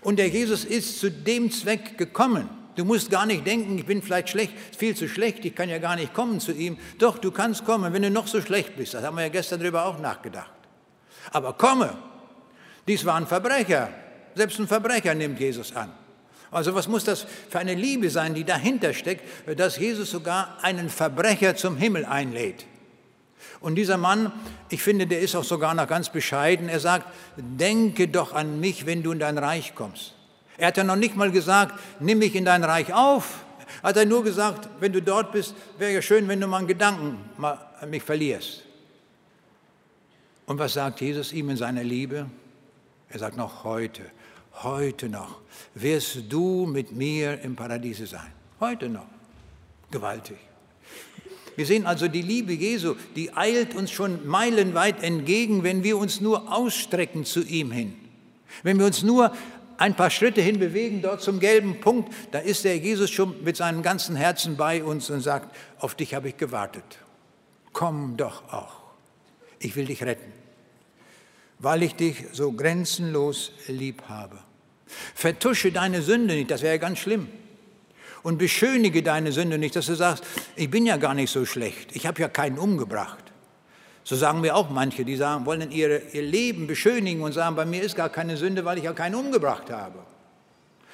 [0.00, 2.48] Und der Jesus ist zu dem Zweck gekommen.
[2.76, 5.78] Du musst gar nicht denken, ich bin vielleicht schlecht, viel zu schlecht, ich kann ja
[5.78, 6.78] gar nicht kommen zu ihm.
[6.98, 8.94] Doch, du kannst kommen, wenn du noch so schlecht bist.
[8.94, 10.52] Das haben wir ja gestern darüber auch nachgedacht.
[11.32, 11.96] Aber komme.
[12.86, 13.88] Dies war ein Verbrecher.
[14.34, 15.90] Selbst ein Verbrecher nimmt Jesus an.
[16.50, 19.24] Also was muss das für eine Liebe sein, die dahinter steckt,
[19.58, 22.66] dass Jesus sogar einen Verbrecher zum Himmel einlädt?
[23.60, 24.32] Und dieser Mann,
[24.68, 26.68] ich finde, der ist auch sogar noch ganz bescheiden.
[26.68, 27.06] Er sagt,
[27.36, 30.15] denke doch an mich, wenn du in dein Reich kommst.
[30.58, 33.44] Er hat ja noch nicht mal gesagt, nimm mich in dein Reich auf.
[33.82, 36.66] Hat er nur gesagt, wenn du dort bist, wäre ja schön, wenn du mal einen
[36.66, 38.62] Gedanken mal an mich verlierst.
[40.46, 42.26] Und was sagt Jesus ihm in seiner Liebe?
[43.08, 44.02] Er sagt noch heute,
[44.62, 45.40] heute noch
[45.74, 48.32] wirst du mit mir im Paradiese sein.
[48.60, 49.06] Heute noch.
[49.90, 50.38] Gewaltig.
[51.56, 56.20] Wir sehen also die Liebe Jesu, die eilt uns schon meilenweit entgegen, wenn wir uns
[56.20, 57.94] nur ausstrecken zu ihm hin.
[58.62, 59.32] Wenn wir uns nur
[59.78, 63.56] ein paar Schritte hin bewegen, dort zum gelben Punkt, da ist der Jesus schon mit
[63.56, 66.84] seinem ganzen Herzen bei uns und sagt, auf dich habe ich gewartet.
[67.72, 68.82] Komm doch auch.
[69.58, 70.32] Ich will dich retten,
[71.58, 74.38] weil ich dich so grenzenlos lieb habe.
[75.14, 77.28] Vertusche deine Sünde nicht, das wäre ja ganz schlimm.
[78.22, 80.24] Und beschönige deine Sünde nicht, dass du sagst,
[80.56, 83.25] ich bin ja gar nicht so schlecht, ich habe ja keinen umgebracht.
[84.06, 87.64] So sagen mir auch manche, die sagen, wollen ihre, ihr Leben beschönigen und sagen, bei
[87.64, 89.98] mir ist gar keine Sünde, weil ich ja keinen umgebracht habe.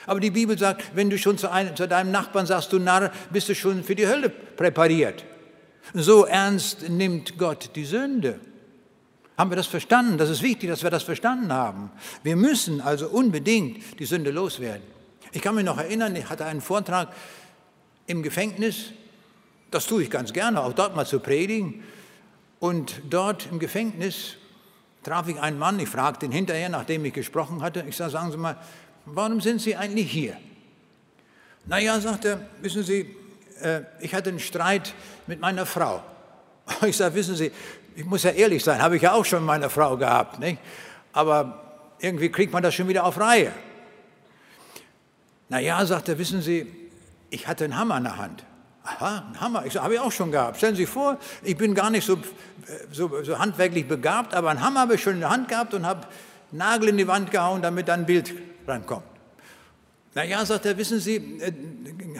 [0.06, 3.12] Aber die Bibel sagt, wenn du schon zu, einem, zu deinem Nachbarn sagst, du Narr,
[3.28, 5.26] bist du schon für die Hölle präpariert.
[5.92, 8.40] So ernst nimmt Gott die Sünde.
[9.36, 10.16] Haben wir das verstanden?
[10.16, 11.90] Das ist wichtig, dass wir das verstanden haben.
[12.22, 14.84] Wir müssen also unbedingt die Sünde loswerden.
[15.32, 17.12] Ich kann mich noch erinnern, ich hatte einen Vortrag
[18.06, 18.86] im Gefängnis.
[19.70, 21.82] Das tue ich ganz gerne, auch dort mal zu predigen.
[22.62, 24.36] Und dort im Gefängnis
[25.02, 28.30] traf ich einen Mann, ich fragte ihn hinterher, nachdem ich gesprochen hatte, ich sage, sagen
[28.30, 28.56] Sie mal,
[29.04, 30.36] warum sind Sie eigentlich hier?
[31.66, 33.16] Naja, sagt er, wissen Sie,
[33.60, 34.94] äh, ich hatte einen Streit
[35.26, 36.04] mit meiner Frau.
[36.86, 37.50] Ich sage, wissen Sie,
[37.96, 40.58] ich muss ja ehrlich sein, habe ich ja auch schon mit meiner Frau gehabt, nicht?
[41.12, 43.50] aber irgendwie kriegt man das schon wieder auf Reihe.
[45.48, 46.72] Naja, sagt er, wissen Sie,
[47.28, 48.44] ich hatte einen Hammer in der Hand.
[48.84, 49.64] Aha, ein Hammer.
[49.64, 50.56] Ich so, habe ich auch schon gehabt.
[50.56, 52.18] Stellen Sie sich vor, ich bin gar nicht so,
[52.90, 55.86] so, so handwerklich begabt, aber einen Hammer habe ich schon in der Hand gehabt und
[55.86, 56.06] habe
[56.50, 58.32] Nagel in die Wand gehauen, damit dann ein Bild
[58.66, 59.04] rankommt.
[60.14, 61.52] Na ja, sagt er, wissen Sie, äh,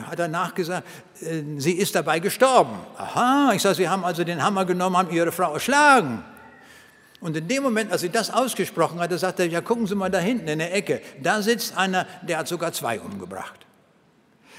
[0.01, 0.87] hat er nachgesagt,
[1.21, 2.75] äh, sie ist dabei gestorben.
[2.97, 6.23] Aha, ich sage, Sie haben also den Hammer genommen, haben Ihre Frau erschlagen.
[7.19, 10.09] Und in dem Moment, als sie das ausgesprochen hatte, sagte er, ja, gucken Sie mal
[10.09, 13.62] da hinten in der Ecke, da sitzt einer, der hat sogar zwei umgebracht.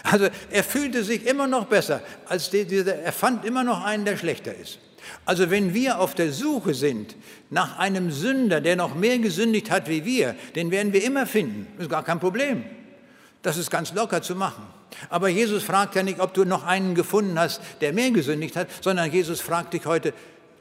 [0.04, 4.04] Also er fühlte sich immer noch besser, als die, die, er fand immer noch einen,
[4.04, 4.78] der schlechter ist.
[5.24, 7.16] Also wenn wir auf der Suche sind
[7.50, 11.66] nach einem Sünder, der noch mehr gesündigt hat wie wir, den werden wir immer finden.
[11.76, 12.64] Das ist gar kein Problem.
[13.42, 14.62] Das ist ganz locker zu machen.
[15.08, 18.68] Aber Jesus fragt ja nicht, ob du noch einen gefunden hast, der mehr gesündigt hat,
[18.82, 20.12] sondern Jesus fragt dich heute,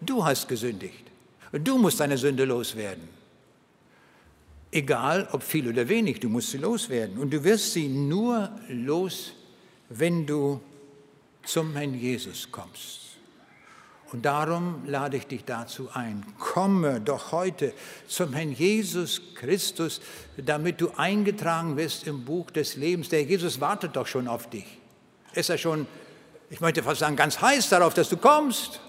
[0.02, 1.04] du hast gesündigt.
[1.52, 3.08] Du musst deine Sünde loswerden.
[4.76, 7.20] Egal, ob viel oder wenig, du musst sie loswerden.
[7.20, 9.34] Und du wirst sie nur los,
[9.90, 10.60] wenn du
[11.44, 13.02] zum Herrn Jesus kommst.
[14.12, 16.26] Und darum lade ich dich dazu ein.
[16.40, 17.72] Komme doch heute
[18.08, 20.02] zum Herrn Jesus Christus,
[20.38, 23.10] damit du eingetragen wirst im Buch des Lebens.
[23.10, 24.80] Der Jesus wartet doch schon auf dich.
[25.34, 25.86] Ist er schon,
[26.50, 28.82] ich möchte fast sagen, ganz heiß darauf, dass du kommst.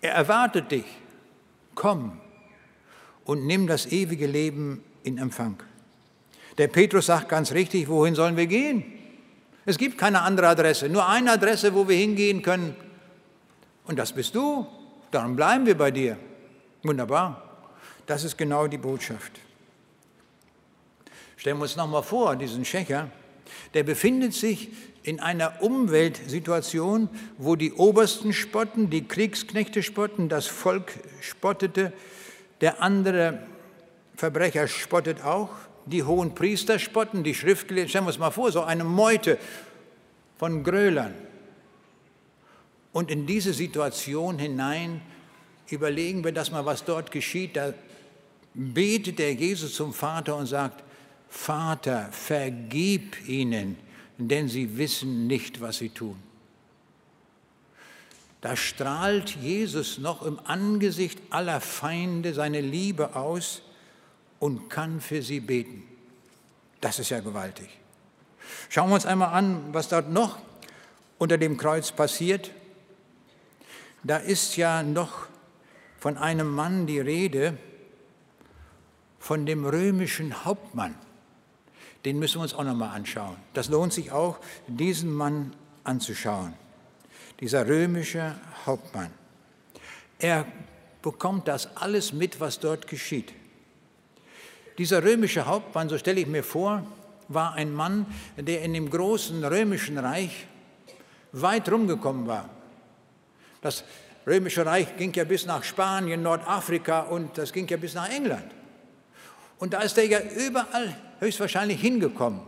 [0.00, 0.86] Er erwartet dich.
[1.74, 2.22] komm
[3.26, 5.62] und nimm das ewige Leben in Empfang.
[6.58, 8.84] Der Petrus sagt ganz richtig, wohin sollen wir gehen?
[9.66, 12.74] Es gibt keine andere Adresse, nur eine Adresse, wo wir hingehen können.
[13.84, 14.66] Und das bist du.
[15.10, 16.16] Darum bleiben wir bei dir.
[16.82, 17.42] Wunderbar.
[18.06, 19.32] Das ist genau die Botschaft.
[21.36, 23.10] Stellen wir uns nochmal vor, diesen Schächer,
[23.74, 24.70] der befindet sich
[25.02, 27.08] in einer Umweltsituation,
[27.38, 31.92] wo die Obersten spotten, die Kriegsknechte spotten, das Volk spottete,
[32.60, 33.38] der andere
[34.16, 35.50] Verbrecher spottet auch,
[35.84, 39.38] die hohen Priester spotten, die Schriftgelehrten, stellen wir uns mal vor, so eine Meute
[40.38, 41.14] von Grölern.
[42.92, 45.00] Und in diese Situation hinein
[45.68, 47.56] überlegen wir das mal, was dort geschieht.
[47.56, 47.74] Da
[48.54, 50.82] betet der Jesus zum Vater und sagt,
[51.28, 53.76] Vater, vergib ihnen,
[54.16, 56.16] denn sie wissen nicht, was sie tun.
[58.46, 63.60] Da strahlt Jesus noch im Angesicht aller Feinde seine Liebe aus
[64.38, 65.82] und kann für sie beten.
[66.80, 67.68] Das ist ja gewaltig.
[68.68, 70.38] Schauen wir uns einmal an, was dort noch
[71.18, 72.52] unter dem Kreuz passiert.
[74.04, 75.26] Da ist ja noch
[75.98, 77.58] von einem Mann die Rede,
[79.18, 80.94] von dem römischen Hauptmann.
[82.04, 83.38] Den müssen wir uns auch noch mal anschauen.
[83.54, 84.38] Das lohnt sich auch,
[84.68, 86.54] diesen Mann anzuschauen.
[87.40, 88.34] Dieser römische
[88.64, 89.10] Hauptmann.
[90.18, 90.46] Er
[91.02, 93.32] bekommt das alles mit, was dort geschieht.
[94.78, 96.86] Dieser römische Hauptmann, so stelle ich mir vor,
[97.28, 98.06] war ein Mann,
[98.36, 100.46] der in dem großen römischen Reich
[101.32, 102.48] weit rumgekommen war.
[103.60, 103.84] Das
[104.26, 108.50] römische Reich ging ja bis nach Spanien, Nordafrika und das ging ja bis nach England.
[109.58, 112.40] Und da ist er ja überall höchstwahrscheinlich hingekommen.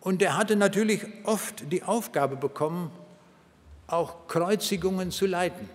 [0.00, 2.90] Und er hatte natürlich oft die Aufgabe bekommen,
[3.86, 5.68] auch Kreuzigungen zu leiten.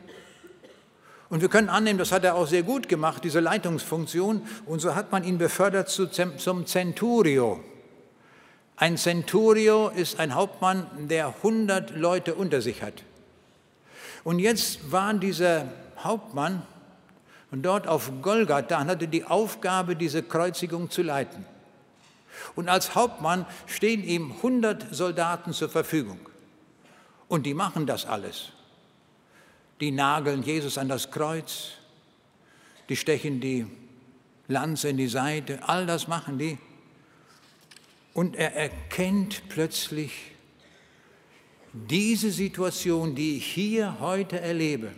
[1.29, 4.41] Und wir können annehmen, das hat er auch sehr gut gemacht, diese Leitungsfunktion.
[4.65, 7.63] Und so hat man ihn befördert zum Centurio.
[8.75, 13.03] Ein Centurio ist ein Hauptmann, der 100 Leute unter sich hat.
[14.23, 15.65] Und jetzt war dieser
[16.03, 16.63] Hauptmann
[17.51, 21.45] dort auf Golgatha und hatte die Aufgabe, diese Kreuzigung zu leiten.
[22.55, 26.19] Und als Hauptmann stehen ihm 100 Soldaten zur Verfügung.
[27.29, 28.49] Und die machen das alles.
[29.79, 31.71] Die nageln Jesus an das Kreuz,
[32.89, 33.65] die stechen die
[34.49, 36.57] Lanze in die Seite, all das machen die.
[38.13, 40.11] Und er erkennt plötzlich
[41.71, 44.91] diese Situation, die ich hier heute erlebe.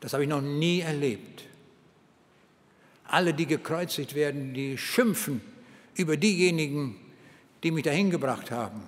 [0.00, 1.44] Das habe ich noch nie erlebt.
[3.04, 5.40] Alle, die gekreuzigt werden, die schimpfen
[5.94, 6.96] über diejenigen,
[7.62, 8.82] die mich dahin gebracht haben.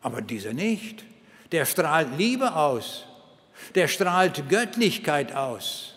[0.00, 1.04] Aber dieser nicht.
[1.52, 3.04] Der strahlt Liebe aus.
[3.74, 5.94] Der strahlt Göttlichkeit aus.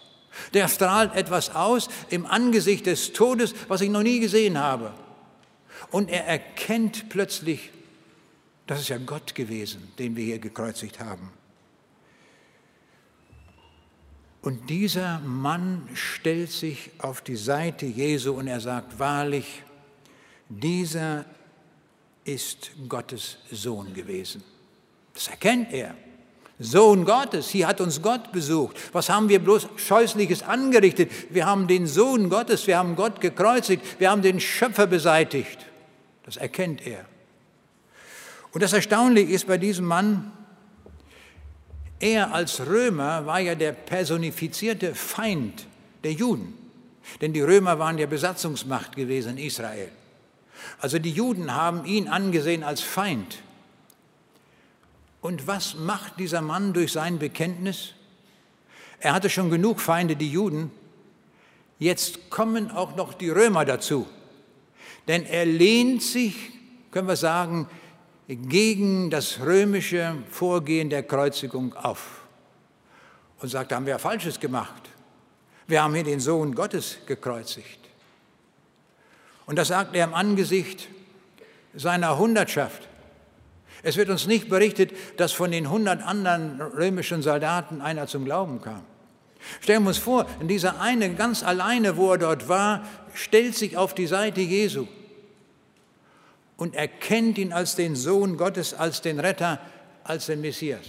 [0.54, 4.94] Der strahlt etwas aus im Angesicht des Todes, was ich noch nie gesehen habe.
[5.92, 7.70] Und er erkennt plötzlich,
[8.66, 11.32] das ist ja Gott gewesen, den wir hier gekreuzigt haben.
[14.42, 19.64] Und dieser Mann stellt sich auf die Seite Jesu und er sagt wahrlich,
[20.50, 21.26] dieser
[22.26, 24.44] ist Gottes Sohn gewesen.
[25.14, 25.96] Das erkennt er.
[26.60, 28.78] Sohn Gottes, hier hat uns Gott besucht.
[28.94, 31.12] Was haben wir bloß Scheußliches angerichtet?
[31.30, 35.60] Wir haben den Sohn Gottes, wir haben Gott gekreuzigt, wir haben den Schöpfer beseitigt.
[36.24, 37.06] Das erkennt er.
[38.52, 40.32] Und das Erstaunliche ist bei diesem Mann,
[42.00, 45.66] er als Römer war ja der personifizierte Feind
[46.04, 46.54] der Juden.
[47.22, 49.90] Denn die Römer waren ja Besatzungsmacht gewesen in Israel.
[50.80, 53.40] Also die Juden haben ihn angesehen als Feind.
[55.24, 57.94] Und was macht dieser Mann durch sein Bekenntnis?
[59.00, 60.70] Er hatte schon genug Feinde, die Juden.
[61.80, 64.06] Jetzt kommen auch noch die Römer dazu.
[65.08, 66.52] Denn er lehnt sich,
[66.92, 67.70] können wir sagen,
[68.28, 72.26] gegen das römische Vorgehen der Kreuzigung auf
[73.40, 74.90] und sagt, da haben wir Falsches gemacht.
[75.68, 77.80] Wir haben hier den Sohn Gottes gekreuzigt.
[79.46, 80.90] Und das sagt er im Angesicht
[81.74, 82.90] seiner Hundertschaft.
[83.84, 88.62] Es wird uns nicht berichtet, dass von den hundert anderen römischen Soldaten einer zum Glauben
[88.62, 88.84] kam.
[89.60, 93.94] Stellen wir uns vor, dieser eine ganz alleine, wo er dort war, stellt sich auf
[93.94, 94.88] die Seite Jesu
[96.56, 99.60] und erkennt ihn als den Sohn Gottes, als den Retter,
[100.06, 100.86] als den Messias.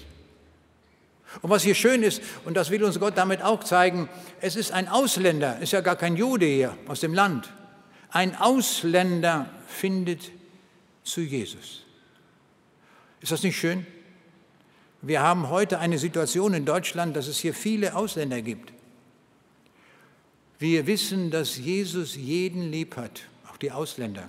[1.42, 4.09] Und was hier schön ist, und das will uns Gott damit auch zeigen,
[4.40, 7.53] es ist ein Ausländer, ist ja gar kein Jude hier aus dem Land.
[8.11, 10.30] Ein Ausländer findet
[11.03, 11.84] zu Jesus.
[13.25, 13.87] Ist das nicht schön?
[15.01, 18.70] Wir haben heute eine Situation in Deutschland, dass es hier viele Ausländer gibt.
[20.59, 24.29] Wir wissen, dass Jesus jeden lieb hat, auch die Ausländer.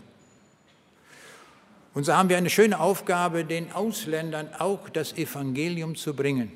[1.93, 6.53] Und so haben wir eine schöne Aufgabe, den Ausländern auch das Evangelium zu bringen,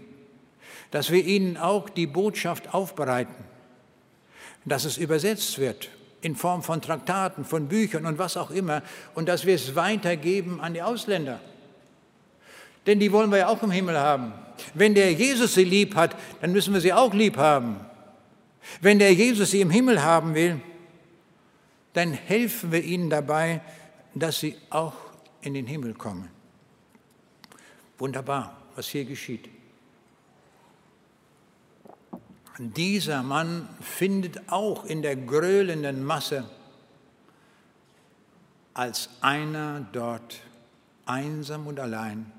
[0.91, 3.35] dass wir ihnen auch die Botschaft aufbereiten,
[4.63, 5.89] dass es übersetzt wird
[6.21, 8.81] in Form von Traktaten, von Büchern und was auch immer
[9.13, 11.41] und dass wir es weitergeben an die Ausländer.
[12.89, 14.33] Denn die wollen wir ja auch im Himmel haben.
[14.73, 17.79] Wenn der Jesus sie lieb hat, dann müssen wir sie auch lieb haben.
[18.81, 20.59] Wenn der Jesus sie im Himmel haben will,
[21.93, 23.61] dann helfen wir ihnen dabei,
[24.15, 24.95] dass sie auch
[25.41, 26.29] in den Himmel kommen.
[27.99, 29.47] Wunderbar, was hier geschieht.
[32.57, 36.43] Dieser Mann findet auch in der gröhlenden Masse
[38.73, 40.39] als einer dort
[41.05, 42.31] einsam und allein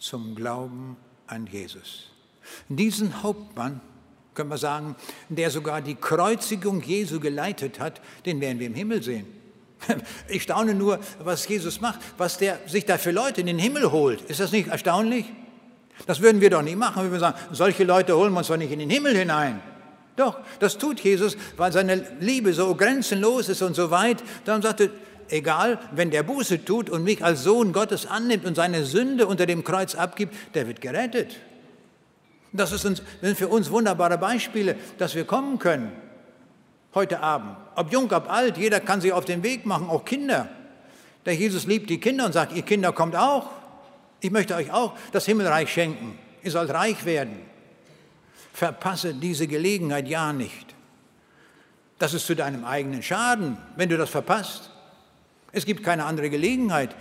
[0.00, 0.96] zum Glauben
[1.26, 2.08] an Jesus.
[2.68, 3.80] Diesen Hauptmann,
[4.34, 4.96] können wir sagen,
[5.28, 9.26] der sogar die Kreuzigung Jesu geleitet hat, den werden wir im Himmel sehen.
[10.28, 13.92] Ich staune nur, was Jesus macht, was der sich da für Leute in den Himmel
[13.92, 14.22] holt.
[14.22, 15.26] Ist das nicht erstaunlich?
[16.06, 17.02] Das würden wir doch nicht machen.
[17.02, 19.60] Wir würden sagen, solche Leute holen wir uns doch nicht in den Himmel hinein.
[20.16, 24.22] Doch, das tut Jesus, weil seine Liebe so grenzenlos ist und so weit.
[24.44, 24.90] Dann sagt er,
[25.32, 29.46] egal, wenn der Buße tut und mich als Sohn Gottes annimmt und seine Sünde unter
[29.46, 31.36] dem Kreuz abgibt, der wird gerettet.
[32.52, 33.02] Das, sind
[33.36, 35.92] für uns wunderbare Beispiele, dass wir kommen können
[36.94, 37.56] heute Abend.
[37.76, 40.48] Ob jung, ob alt, jeder kann sich auf den Weg machen, auch Kinder.
[41.24, 43.50] Der Jesus liebt die Kinder und sagt, ihr Kinder kommt auch.
[44.20, 46.18] Ich möchte euch auch das Himmelreich schenken.
[46.42, 47.40] Ihr sollt reich werden.
[48.52, 50.74] Verpasse diese Gelegenheit ja nicht.
[51.98, 54.69] Das ist zu deinem eigenen Schaden, wenn du das verpasst.
[55.52, 56.94] Es gibt keine andere Gelegenheit.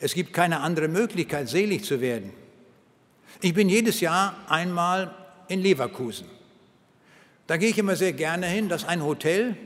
[0.00, 2.32] Es gibt keine andere Möglichkeit, selig zu werden.
[3.40, 5.14] Ich bin jedes Jahr einmal
[5.48, 6.26] in Leverkusen.
[7.46, 8.68] Da gehe ich immer sehr gerne hin.
[8.68, 9.56] Das ist ein Hotel,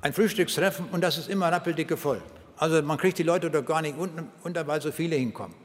[0.00, 2.22] ein Frühstückstreffen und das ist immer rappeldicke voll.
[2.56, 3.96] Also man kriegt die Leute dort gar nicht
[4.42, 5.56] unter, weil so viele hinkommen.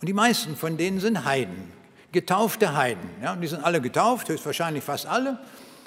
[0.00, 1.72] Und die meisten von denen sind Heiden,
[2.12, 3.08] getaufte Heiden.
[3.22, 3.36] Ja?
[3.36, 5.38] Die sind alle getauft, höchstwahrscheinlich fast alle,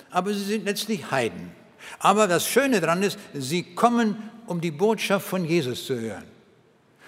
[0.09, 1.51] aber sie sind letztlich Heiden.
[1.99, 6.23] Aber das Schöne daran ist, sie kommen, um die Botschaft von Jesus zu hören.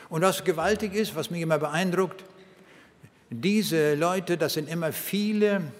[0.10, 2.24] Und was gewaltig ist, was mich immer beeindruckt,
[3.30, 5.72] diese Leute, das sind immer viele,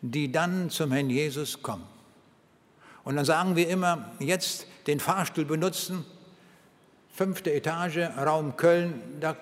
[0.00, 1.84] die dann zum Herrn Jesus kommen.
[3.02, 6.04] Und dann sagen wir immer, jetzt den Fahrstuhl benutzen,
[7.12, 9.36] fünfte Etage, Raum Köln, da,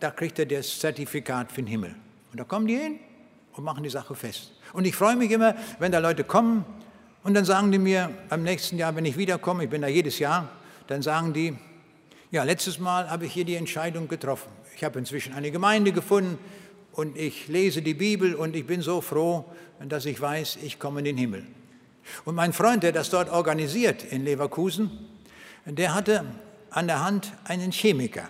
[0.00, 1.94] da kriegt er das Zertifikat für den Himmel.
[2.30, 2.98] Und da kommen die hin
[3.52, 4.52] und machen die Sache fest.
[4.72, 6.64] Und ich freue mich immer, wenn da Leute kommen
[7.24, 10.18] und dann sagen die mir beim nächsten Jahr, wenn ich wiederkomme, ich bin da jedes
[10.18, 10.48] Jahr,
[10.86, 11.56] dann sagen die,
[12.30, 14.50] ja, letztes Mal habe ich hier die Entscheidung getroffen.
[14.74, 16.38] Ich habe inzwischen eine Gemeinde gefunden,
[16.92, 19.46] und ich lese die Bibel und ich bin so froh,
[19.80, 21.46] dass ich weiß, ich komme in den Himmel.
[22.24, 24.90] Und mein Freund, der das dort organisiert in Leverkusen,
[25.64, 26.24] der hatte
[26.70, 28.28] an der Hand einen Chemiker,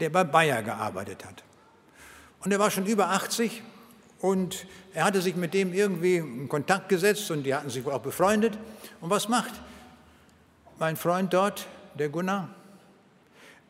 [0.00, 1.42] der bei Bayer gearbeitet hat.
[2.40, 3.62] Und er war schon über 80
[4.20, 7.92] und er hatte sich mit dem irgendwie in Kontakt gesetzt und die hatten sich wohl
[7.92, 8.58] auch befreundet.
[9.00, 9.52] Und was macht
[10.78, 11.66] mein Freund dort,
[11.98, 12.48] der Gunnar?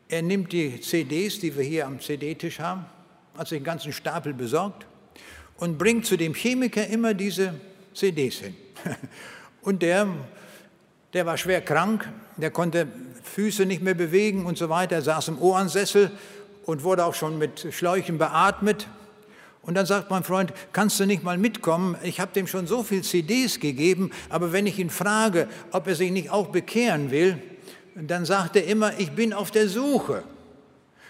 [0.07, 2.85] Er nimmt die CDs, die wir hier am CD-Tisch haben,
[3.37, 4.87] hat sich einen ganzen Stapel besorgt
[5.57, 7.53] und bringt zu dem Chemiker immer diese
[7.93, 8.55] CDs hin.
[9.61, 10.07] Und der,
[11.13, 12.87] der war schwer krank, der konnte
[13.23, 16.11] Füße nicht mehr bewegen und so weiter, saß im Ohrensessel
[16.65, 18.87] und wurde auch schon mit Schläuchen beatmet.
[19.69, 21.95] Und dann sagt mein Freund, kannst du nicht mal mitkommen?
[22.01, 25.93] Ich habe dem schon so viel CDs gegeben, aber wenn ich ihn frage, ob er
[25.93, 27.39] sich nicht auch bekehren will,
[27.93, 30.23] dann sagt er immer, ich bin auf der Suche.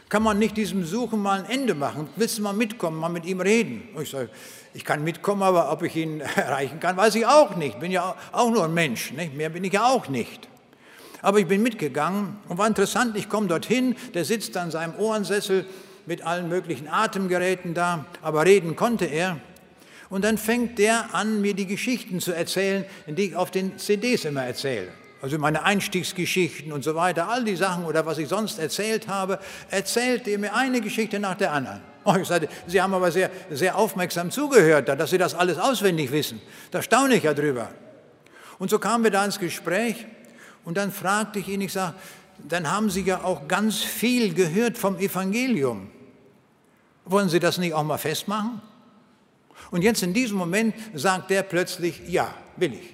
[0.09, 2.09] Kann man nicht diesem Suchen mal ein Ende machen?
[2.17, 3.87] Willst du mal mitkommen, mal mit ihm reden?
[3.95, 4.29] Und ich sage,
[4.73, 7.75] ich kann mitkommen, aber ob ich ihn erreichen kann, weiß ich auch nicht.
[7.75, 9.37] Ich bin ja auch nur ein Mensch, nicht?
[9.37, 10.49] mehr bin ich ja auch nicht.
[11.21, 15.65] Aber ich bin mitgegangen und war interessant, ich komme dorthin, der sitzt an seinem Ohrensessel
[16.09, 19.39] mit allen möglichen Atemgeräten da, aber reden konnte er.
[20.09, 24.25] Und dann fängt der an, mir die Geschichten zu erzählen, die ich auf den CDs
[24.25, 24.89] immer erzähle
[25.21, 29.39] also meine Einstiegsgeschichten und so weiter, all die Sachen oder was ich sonst erzählt habe,
[29.69, 31.81] erzählt er mir eine Geschichte nach der anderen.
[32.05, 36.11] Oh, ich sagte, Sie haben aber sehr, sehr aufmerksam zugehört, dass Sie das alles auswendig
[36.11, 36.41] wissen.
[36.71, 37.69] Da staune ich ja drüber.
[38.57, 40.05] Und so kamen wir da ins Gespräch
[40.63, 41.95] und dann fragte ich ihn, ich sage,
[42.47, 45.91] dann haben Sie ja auch ganz viel gehört vom Evangelium.
[47.09, 48.61] Wollen Sie das nicht auch mal festmachen?
[49.71, 52.93] Und jetzt in diesem Moment sagt er plötzlich, ja, will ich.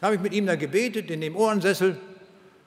[0.00, 1.98] Da habe ich mit ihm da gebetet in dem Ohrensessel,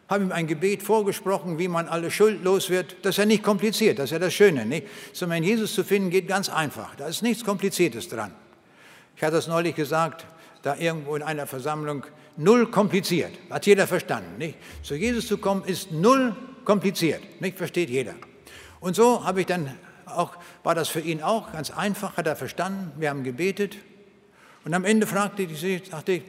[0.08, 2.96] habe ihm ein Gebet vorgesprochen, wie man alle Schuld los wird.
[3.04, 4.66] Das ist ja nicht kompliziert, das ist ja das Schöne.
[4.66, 4.88] Nicht?
[5.28, 6.96] Mein Jesus zu finden geht ganz einfach.
[6.96, 8.34] Da ist nichts Kompliziertes dran.
[9.18, 10.26] Ich hatte es neulich gesagt,
[10.62, 12.06] da irgendwo in einer Versammlung,
[12.38, 13.32] null kompliziert.
[13.50, 14.38] Hat jeder verstanden.
[14.38, 14.58] Nicht?
[14.84, 17.22] Zu Jesus zu kommen ist null kompliziert.
[17.42, 17.58] Nicht?
[17.58, 18.16] Versteht jeder.
[18.80, 19.78] Und so habe ich dann
[20.16, 22.92] auch, war das für ihn auch ganz einfach, hat er verstanden.
[22.98, 23.78] Wir haben gebetet.
[24.66, 26.24] Und am Ende fragte ich, sagte ich,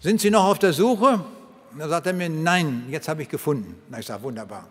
[0.00, 1.24] sind Sie noch auf der Suche?
[1.72, 3.74] Und dann sagt er mir, nein, jetzt habe ich gefunden.
[3.88, 4.68] Na, ich sage, wunderbar.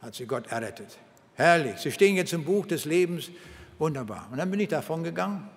[0.00, 0.98] Hat sie Gott errettet.
[1.34, 1.78] Herrlich.
[1.78, 3.30] Sie stehen jetzt im Buch des Lebens.
[3.78, 4.28] Wunderbar.
[4.30, 5.48] Und dann bin ich davon gegangen.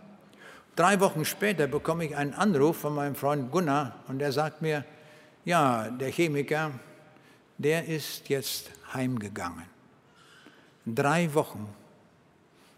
[0.76, 4.86] Drei Wochen später bekomme ich einen Anruf von meinem Freund Gunnar und der sagt mir,
[5.46, 6.72] ja, der Chemiker,
[7.58, 9.69] der ist jetzt heimgegangen.
[10.96, 11.68] Drei Wochen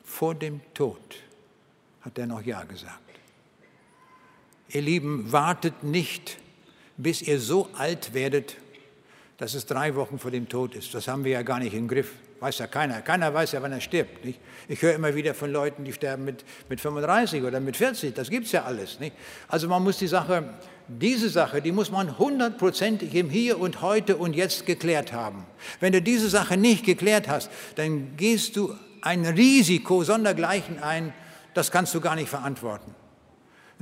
[0.04, 1.00] vor dem Tod
[2.02, 3.00] hat er noch Ja gesagt.
[4.70, 6.38] Ihr Lieben, wartet nicht,
[6.98, 8.58] bis ihr so alt werdet,
[9.38, 10.94] dass es drei Wochen vor dem Tod ist.
[10.94, 12.14] Das haben wir ja gar nicht im Griff.
[12.42, 13.04] Weiß ja keiner.
[13.04, 14.26] Keiner weiß ja, wann er stirbt.
[14.26, 14.40] Nicht?
[14.68, 18.16] Ich höre immer wieder von Leuten, die sterben mit, mit 35 oder mit 40.
[18.16, 19.00] Das gibt es ja alles.
[19.00, 19.16] Nicht?
[19.48, 20.50] Also man muss die Sache,
[20.88, 25.46] diese Sache, die muss man hundertprozentig im Hier und Heute und Jetzt geklärt haben.
[25.80, 31.14] Wenn du diese Sache nicht geklärt hast, dann gehst du ein Risiko sondergleichen ein,
[31.54, 32.96] das kannst du gar nicht verantworten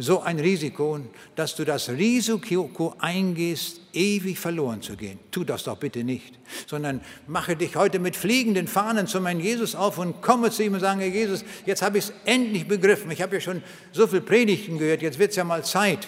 [0.02, 1.02] so ein Risiko,
[1.36, 5.20] dass du das Risiko eingehst, ewig verloren zu gehen.
[5.30, 9.76] Tu das doch bitte nicht, sondern mache dich heute mit fliegenden Fahnen zu meinem Jesus
[9.76, 13.12] auf und komme zu ihm und sage, Jesus, jetzt habe ich es endlich begriffen.
[13.12, 16.08] Ich habe ja schon so viel Predigten gehört, jetzt wird es ja mal Zeit.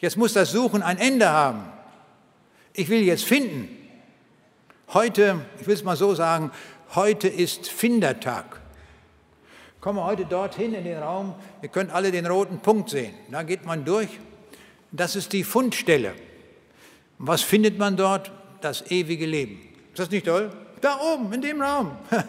[0.00, 1.64] Jetzt muss das Suchen ein Ende haben.
[2.72, 3.68] Ich will jetzt finden.
[4.88, 6.50] Heute, ich will es mal so sagen,
[6.96, 8.63] heute ist Findertag.
[9.84, 11.34] Kommen wir heute dorthin in den Raum.
[11.60, 13.12] Ihr könnt alle den roten Punkt sehen.
[13.30, 14.08] Da geht man durch.
[14.92, 16.14] Das ist die Fundstelle.
[17.18, 18.32] Was findet man dort?
[18.62, 19.60] Das ewige Leben.
[19.92, 20.50] Ist das nicht toll?
[20.80, 21.90] Da oben, in dem Raum.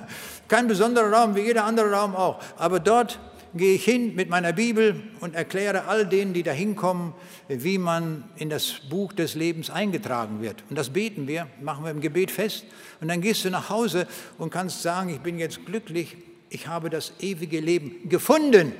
[0.49, 2.41] Kein besonderer Raum, wie jeder andere Raum auch.
[2.58, 3.22] Aber dort
[3.53, 7.14] gehe ich hin mit meiner Bibel und erkläre all denen, die da hinkommen,
[7.47, 10.66] wie man in das Buch des Lebens eingetragen wird.
[10.70, 12.66] Und das beten wir, machen wir im Gebet fest.
[12.99, 16.18] Und dann gehst du nach Hause und kannst sagen, ich bin jetzt glücklich,
[16.50, 18.74] ich habe das ewige Leben gefunden.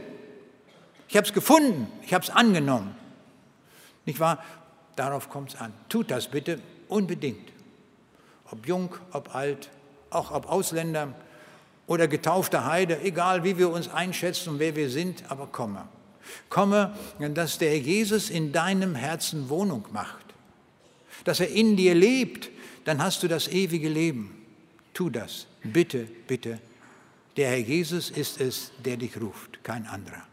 [1.08, 2.96] Ich habe es gefunden, ich habe es angenommen.
[4.06, 4.44] Nicht wahr?
[4.96, 5.74] Darauf kommt es an.
[5.90, 7.52] Tut das bitte unbedingt.
[8.52, 9.70] Ob jung, ob alt,
[10.10, 11.14] auch ob Ausländer
[11.88, 15.88] oder getaufter Heide, egal wie wir uns einschätzen und wer wir sind, aber komme.
[16.50, 20.26] Komme, dass der Jesus in deinem Herzen Wohnung macht,
[21.24, 22.50] dass er in dir lebt,
[22.86, 24.46] dann hast du das ewige Leben.
[24.94, 26.60] Tu das, bitte, bitte
[27.38, 30.24] der Herr Jesus ist es, der dich ruft, kein anderer.